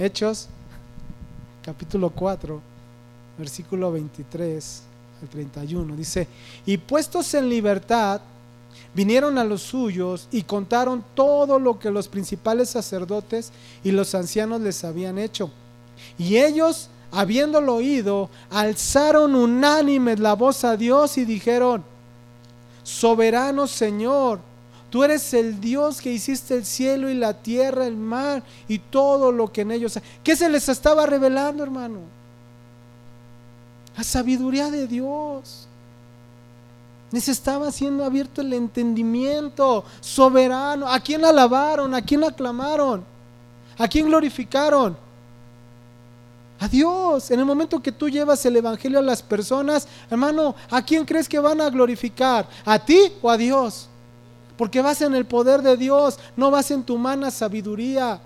[0.00, 0.48] Hechos,
[1.62, 2.58] capítulo 4,
[3.38, 4.82] versículo 23
[5.20, 5.94] al 31.
[5.94, 6.26] Dice,
[6.64, 8.22] y puestos en libertad,
[8.94, 13.52] vinieron a los suyos y contaron todo lo que los principales sacerdotes
[13.84, 15.50] y los ancianos les habían hecho.
[16.16, 21.84] Y ellos, habiéndolo oído, alzaron unánimes la voz a Dios y dijeron,
[22.84, 24.40] soberano Señor,
[24.90, 29.32] tú eres el Dios que hiciste el cielo y la tierra, el mar y todo
[29.32, 29.98] lo que en ellos.
[30.22, 32.00] ¿Qué se les estaba revelando, hermano?
[33.96, 35.66] La sabiduría de Dios.
[37.12, 40.86] Les estaba siendo abierto el entendimiento soberano.
[40.88, 41.94] ¿A quién alabaron?
[41.94, 43.04] ¿A quién aclamaron?
[43.76, 44.96] ¿A quién glorificaron?
[46.60, 47.30] A Dios.
[47.30, 51.28] En el momento que tú llevas el Evangelio a las personas, hermano, ¿a quién crees
[51.28, 52.48] que van a glorificar?
[52.64, 53.89] ¿A ti o a Dios?
[54.60, 58.20] Porque vas en el poder de Dios, no vas en tu humana sabiduría.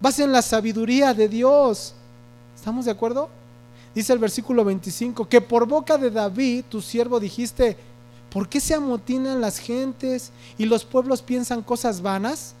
[0.00, 1.94] Vas en la sabiduría de Dios.
[2.56, 3.28] ¿Estamos de acuerdo?
[3.94, 7.76] Dice el versículo 25, que por boca de David, tu siervo, dijiste,
[8.28, 12.56] ¿por qué se amotinan las gentes y los pueblos piensan cosas vanas?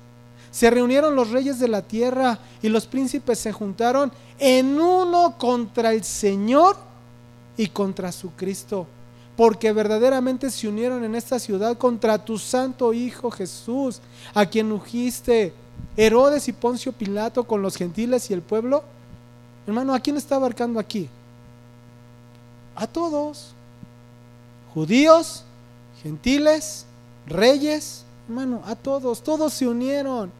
[0.52, 5.92] Se reunieron los reyes de la tierra y los príncipes se juntaron en uno contra
[5.92, 6.76] el Señor
[7.56, 8.86] y contra su Cristo,
[9.36, 14.00] porque verdaderamente se unieron en esta ciudad contra tu santo Hijo Jesús,
[14.32, 15.52] a quien ungiste
[15.96, 18.84] Herodes y Poncio Pilato con los gentiles y el pueblo.
[19.66, 21.08] Hermano, ¿a quién está abarcando aquí?
[22.76, 23.52] A todos.
[24.72, 25.44] Judíos,
[26.02, 26.84] gentiles,
[27.26, 29.22] reyes, hermano, a todos.
[29.22, 30.30] Todos se unieron.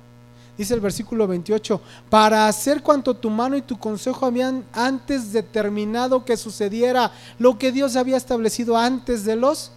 [0.57, 6.25] Dice el versículo 28, para hacer cuanto tu mano y tu consejo habían antes determinado
[6.25, 9.73] que sucediera, lo que Dios había establecido antes de los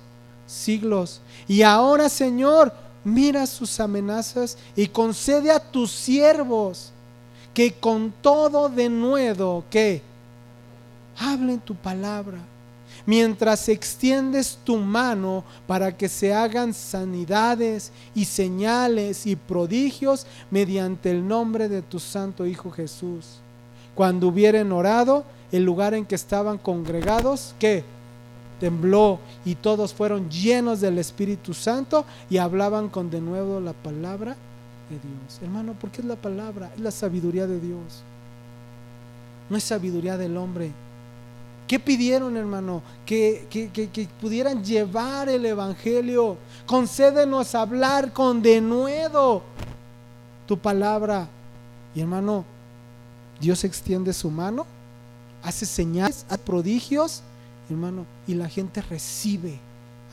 [0.46, 1.22] siglos.
[1.48, 2.72] Y ahora, Señor,
[3.04, 6.92] mira sus amenazas y concede a tus siervos
[7.56, 10.04] que con todo de nuevo, que
[11.18, 12.38] hablen tu palabra,
[13.08, 21.26] mientras extiendes tu mano para que se hagan sanidades y señales y prodigios mediante el
[21.26, 23.40] nombre de tu santo Hijo Jesús.
[23.96, 25.24] Cuando hubieren orado,
[25.54, 27.86] el lugar en que estaban congregados, que
[28.60, 34.36] tembló y todos fueron llenos del Espíritu Santo y hablaban con de nuevo la palabra
[34.90, 35.42] de Dios.
[35.42, 36.72] Hermano, ¿por qué es la palabra?
[36.76, 38.04] Es la sabiduría de Dios.
[39.50, 40.74] No es sabiduría del hombre
[41.68, 42.82] ¿Qué pidieron, hermano?
[43.06, 46.38] Que, que, pudieran llevar el Evangelio.
[46.66, 49.44] Concédenos hablar con denuedo
[50.48, 51.28] tu palabra.
[51.94, 52.46] Y hermano,
[53.42, 54.66] Dios extiende su mano,
[55.44, 57.22] hace señales, hace prodigios,
[57.70, 59.60] hermano, y la gente recibe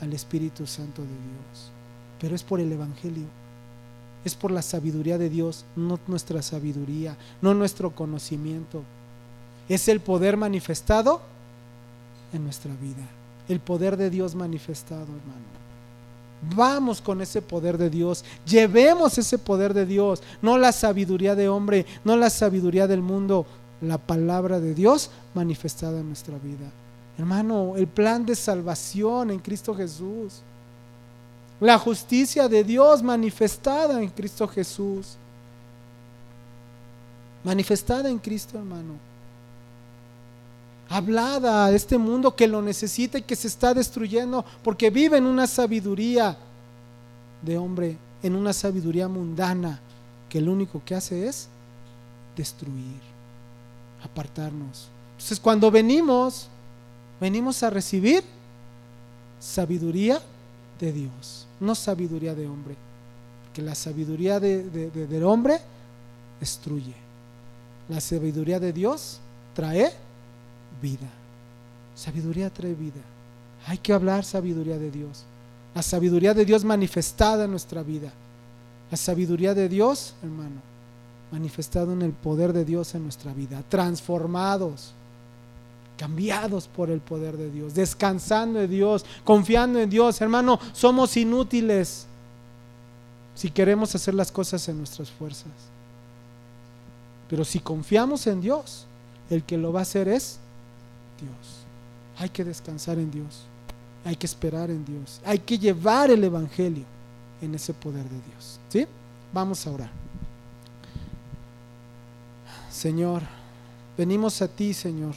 [0.01, 1.71] al Espíritu Santo de Dios.
[2.19, 3.27] Pero es por el Evangelio.
[4.25, 8.83] Es por la sabiduría de Dios, no nuestra sabiduría, no nuestro conocimiento.
[9.69, 11.21] Es el poder manifestado
[12.35, 13.07] en nuestra vida.
[13.47, 15.55] El poder de Dios manifestado, hermano.
[16.55, 18.23] Vamos con ese poder de Dios.
[18.45, 20.21] Llevemos ese poder de Dios.
[20.41, 23.45] No la sabiduría de hombre, no la sabiduría del mundo.
[23.81, 26.71] La palabra de Dios manifestada en nuestra vida.
[27.17, 30.41] Hermano, el plan de salvación en Cristo Jesús.
[31.59, 35.15] La justicia de Dios manifestada en Cristo Jesús.
[37.43, 39.14] Manifestada en Cristo, hermano
[40.89, 45.25] hablada a este mundo que lo necesita y que se está destruyendo porque vive en
[45.25, 46.37] una sabiduría
[47.41, 49.79] de hombre, en una sabiduría mundana
[50.29, 51.47] que lo único que hace es
[52.35, 52.99] destruir,
[54.03, 54.87] apartarnos.
[55.13, 56.47] Entonces cuando venimos,
[57.19, 58.23] venimos a recibir
[59.39, 60.19] sabiduría
[60.79, 62.75] de Dios, no sabiduría de hombre,
[63.53, 65.59] que la sabiduría de, del hombre
[66.39, 66.93] destruye,
[67.87, 69.19] la sabiduría de Dios
[69.53, 69.93] trae
[70.81, 71.09] vida.
[71.95, 73.01] Sabiduría trae vida.
[73.67, 75.23] Hay que hablar sabiduría de Dios.
[75.73, 78.11] La sabiduría de Dios manifestada en nuestra vida.
[78.91, 80.61] La sabiduría de Dios, hermano,
[81.31, 83.63] manifestado en el poder de Dios en nuestra vida.
[83.67, 84.93] Transformados,
[85.97, 90.21] cambiados por el poder de Dios, descansando en Dios, confiando en Dios.
[90.21, 92.05] Hermano, somos inútiles
[93.33, 95.51] si queremos hacer las cosas en nuestras fuerzas.
[97.29, 98.85] Pero si confiamos en Dios,
[99.29, 100.39] el que lo va a hacer es
[101.19, 101.65] Dios.
[102.17, 103.45] Hay que descansar en Dios.
[104.03, 105.19] Hay que esperar en Dios.
[105.25, 106.83] Hay que llevar el Evangelio
[107.41, 108.59] en ese poder de Dios.
[108.69, 108.87] ¿Sí?
[109.33, 109.89] Vamos a orar.
[112.71, 113.21] Señor,
[113.97, 115.15] venimos a ti, Señor,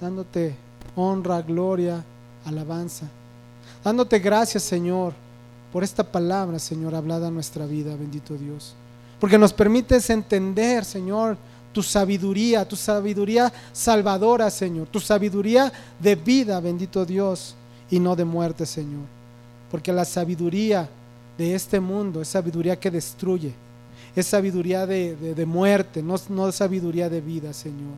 [0.00, 0.54] dándote
[0.94, 2.04] honra, gloria,
[2.44, 3.06] alabanza.
[3.82, 5.14] Dándote gracias, Señor,
[5.72, 8.74] por esta palabra, Señor, hablada en nuestra vida, bendito Dios.
[9.18, 11.36] Porque nos permites entender, Señor,
[11.74, 17.56] tu sabiduría, tu sabiduría salvadora, Señor, tu sabiduría de vida, bendito Dios,
[17.90, 19.02] y no de muerte, Señor.
[19.70, 20.88] porque la sabiduría
[21.36, 23.52] de este mundo es sabiduría que destruye,
[24.14, 27.96] es sabiduría de, muerte, no, no sabiduría de vida, Señor.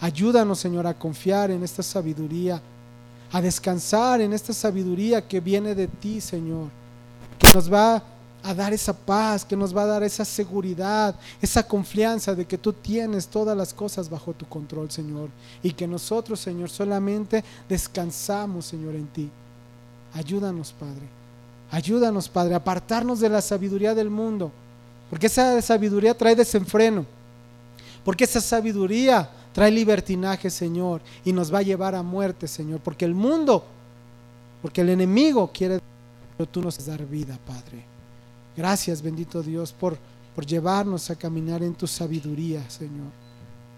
[0.00, 2.62] Ayúdanos, Señor, a confiar en esta sabiduría,
[3.32, 6.68] a descansar en esta sabiduría que viene de ti, Señor,
[7.36, 8.00] que nos va
[8.42, 12.56] a dar esa paz, que nos va a dar esa seguridad, esa confianza de que
[12.58, 15.28] tú tienes todas las cosas bajo tu control, Señor,
[15.62, 19.30] y que nosotros, Señor, solamente descansamos, Señor, en ti.
[20.14, 21.02] Ayúdanos, Padre.
[21.70, 24.50] Ayúdanos, Padre, a apartarnos de la sabiduría del mundo,
[25.10, 27.04] porque esa sabiduría trae desenfreno,
[28.04, 33.04] porque esa sabiduría trae libertinaje, Señor, y nos va a llevar a muerte, Señor, porque
[33.04, 33.64] el mundo,
[34.62, 35.80] porque el enemigo quiere,
[36.36, 37.87] pero tú nos dar vida, Padre.
[38.58, 39.96] Gracias, bendito Dios, por,
[40.34, 43.06] por llevarnos a caminar en tu sabiduría, Señor.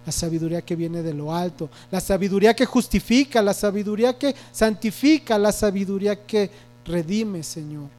[0.07, 5.37] La sabiduría que viene de lo alto, la sabiduría que justifica, la sabiduría que santifica,
[5.37, 6.51] la sabiduría que
[6.87, 7.91] redime, Señor.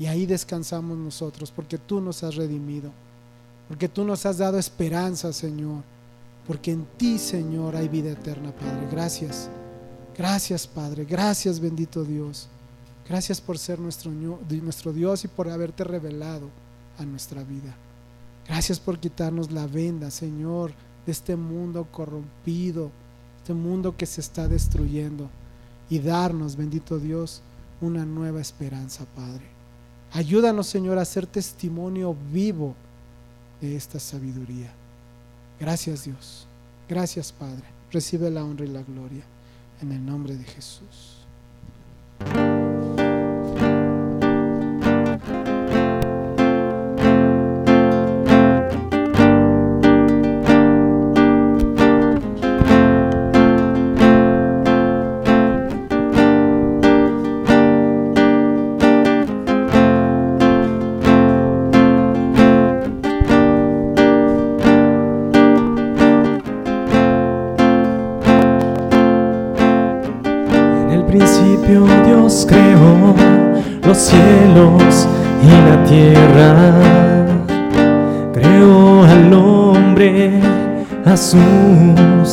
[0.00, 2.90] Y ahí descansamos nosotros, porque tú nos has redimido,
[3.68, 5.84] porque tú nos has dado esperanza, Señor,
[6.44, 8.88] porque en ti, Señor, hay vida eterna, Padre.
[8.90, 9.48] Gracias.
[10.18, 11.04] Gracias, Padre.
[11.04, 12.48] Gracias, bendito Dios.
[13.08, 14.12] Gracias por ser nuestro,
[14.92, 16.48] Dios y por haberte revelado
[16.98, 17.74] a nuestra vida.
[18.48, 20.72] Gracias por quitarnos la venda, Señor,
[21.04, 22.90] de este mundo corrompido,
[23.38, 25.30] este mundo que se está destruyendo
[25.88, 27.42] y darnos, bendito Dios,
[27.80, 29.44] una nueva esperanza, Padre.
[30.12, 32.74] Ayúdanos, Señor, a ser testimonio vivo
[33.60, 34.72] de esta sabiduría.
[35.60, 36.46] Gracias, Dios.
[36.88, 37.64] Gracias, Padre.
[37.92, 39.24] Recibe la honra y la gloria
[39.80, 41.15] en el nombre de Jesús.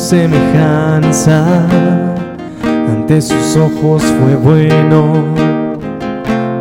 [0.04, 1.42] Semejanza.
[2.62, 5.24] Ante sus ojos fue bueno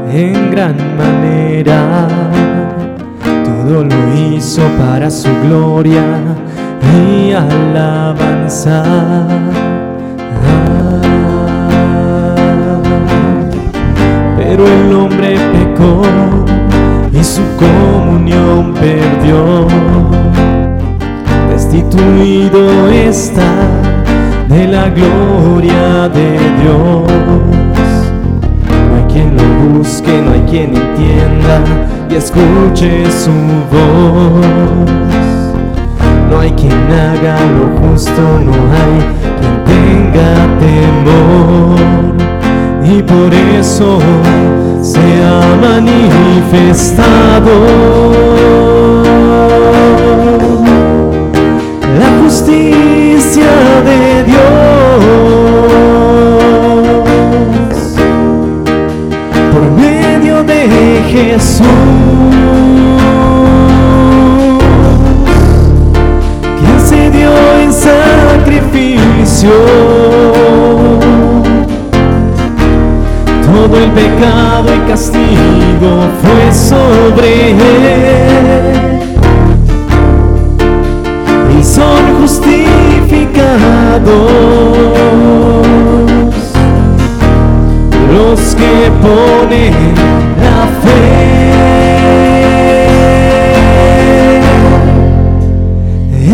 [0.09, 2.07] en gran manera.
[3.43, 6.03] Todo lo hizo para su gloria
[6.97, 8.83] y alabanza.
[14.37, 16.03] pero el hombre pecó
[17.11, 20.02] y su comunión perdió.
[21.73, 23.51] Destituido está
[24.47, 27.07] de la gloria de Dios.
[28.69, 29.43] No hay quien lo
[29.79, 31.63] busque, no hay quien entienda
[32.11, 33.31] y escuche su
[33.71, 34.45] voz.
[36.29, 38.95] No hay quien haga lo justo, no hay
[39.39, 39.55] quien
[40.13, 41.79] tenga temor
[42.85, 43.97] y por eso
[44.83, 47.51] se ha manifestado
[52.53, 53.51] justicia
[53.83, 54.39] de Dios
[59.51, 61.65] por medio de Jesús
[66.59, 67.31] quien se dio
[67.61, 69.51] en sacrificio
[73.45, 78.92] todo el pecado y castigo fue sobre él.
[81.83, 82.53] Son justificados
[88.13, 89.73] los que ponen
[90.39, 91.03] la fe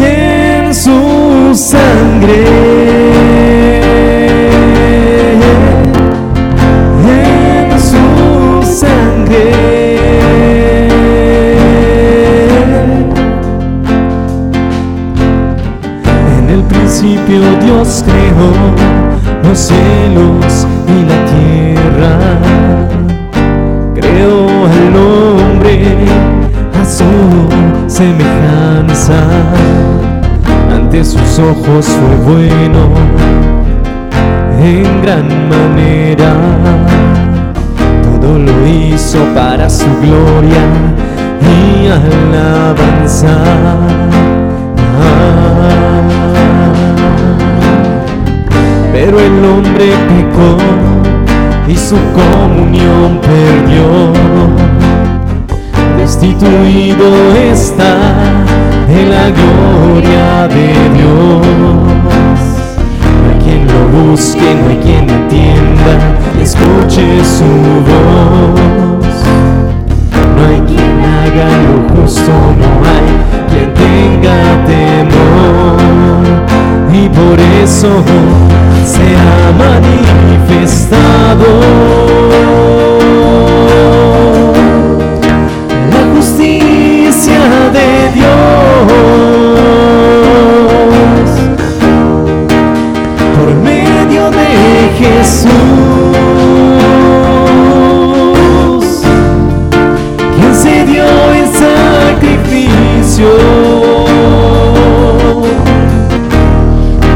[0.06, 3.19] en su sangre.
[31.40, 32.90] Sus ojos fue bueno
[34.62, 36.34] en gran manera.
[38.04, 40.64] Todo lo hizo para su gloria
[41.42, 43.38] y alabanza.
[48.92, 50.58] pero el hombre pecó
[51.70, 54.12] y su comunión perdió.
[55.98, 58.39] Destituido está
[58.90, 60.68] de la gloria de
[60.98, 61.48] Dios.
[63.20, 65.94] No hay quien lo busque, no hay quien entienda,
[66.42, 67.52] escuche su
[67.90, 69.16] voz.
[70.36, 73.10] No hay quien haga lo justo, no hay
[73.50, 75.80] quien tenga temor.
[76.92, 77.92] Y por eso
[78.86, 81.50] se ha manifestado
[87.50, 88.30] de Dios
[93.38, 94.50] por medio de
[95.00, 95.50] Jesús,
[100.36, 103.30] quien se dio en sacrificio.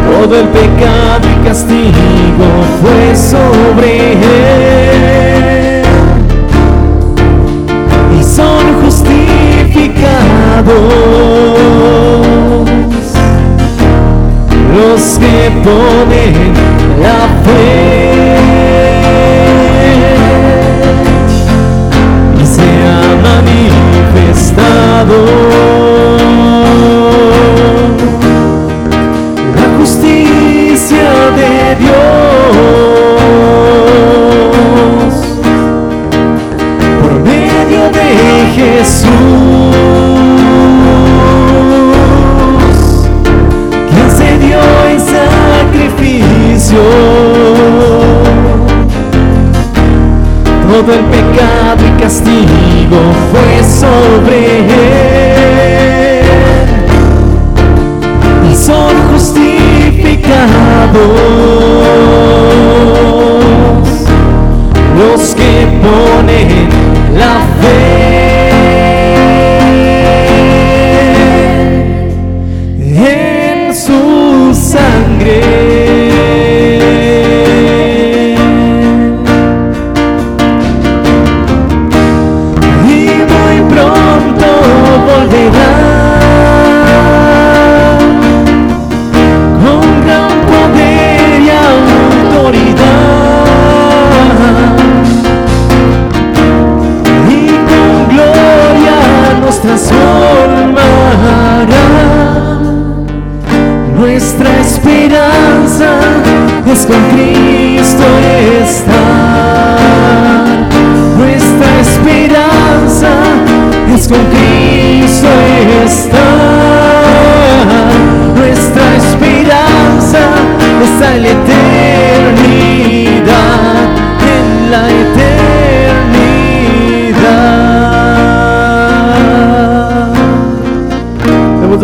[0.10, 2.48] Todo el pecado y castigo
[2.82, 5.13] fue sobre él
[14.76, 16.54] los que ponen
[17.02, 18.38] la fe
[22.42, 23.04] y se ha
[24.22, 25.18] manifestado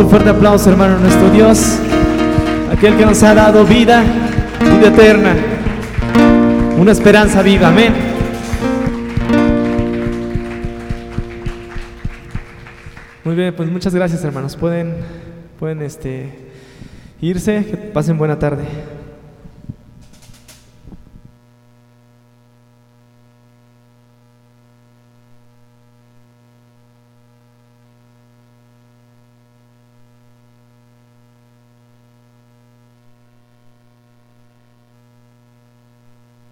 [0.10, 1.77] fuerte aplauso, hermano, nuestro Dios,
[2.72, 4.03] aquel que nos ha dado vida,
[4.60, 5.36] vida eterna,
[6.80, 7.68] una esperanza viva.
[7.68, 7.94] Amén.
[13.23, 14.56] Muy bien, pues muchas gracias, hermanos.
[14.56, 14.95] Pueden,
[15.60, 16.31] pueden este,
[17.22, 17.64] irse.
[17.69, 18.64] Que pasen buena tarde.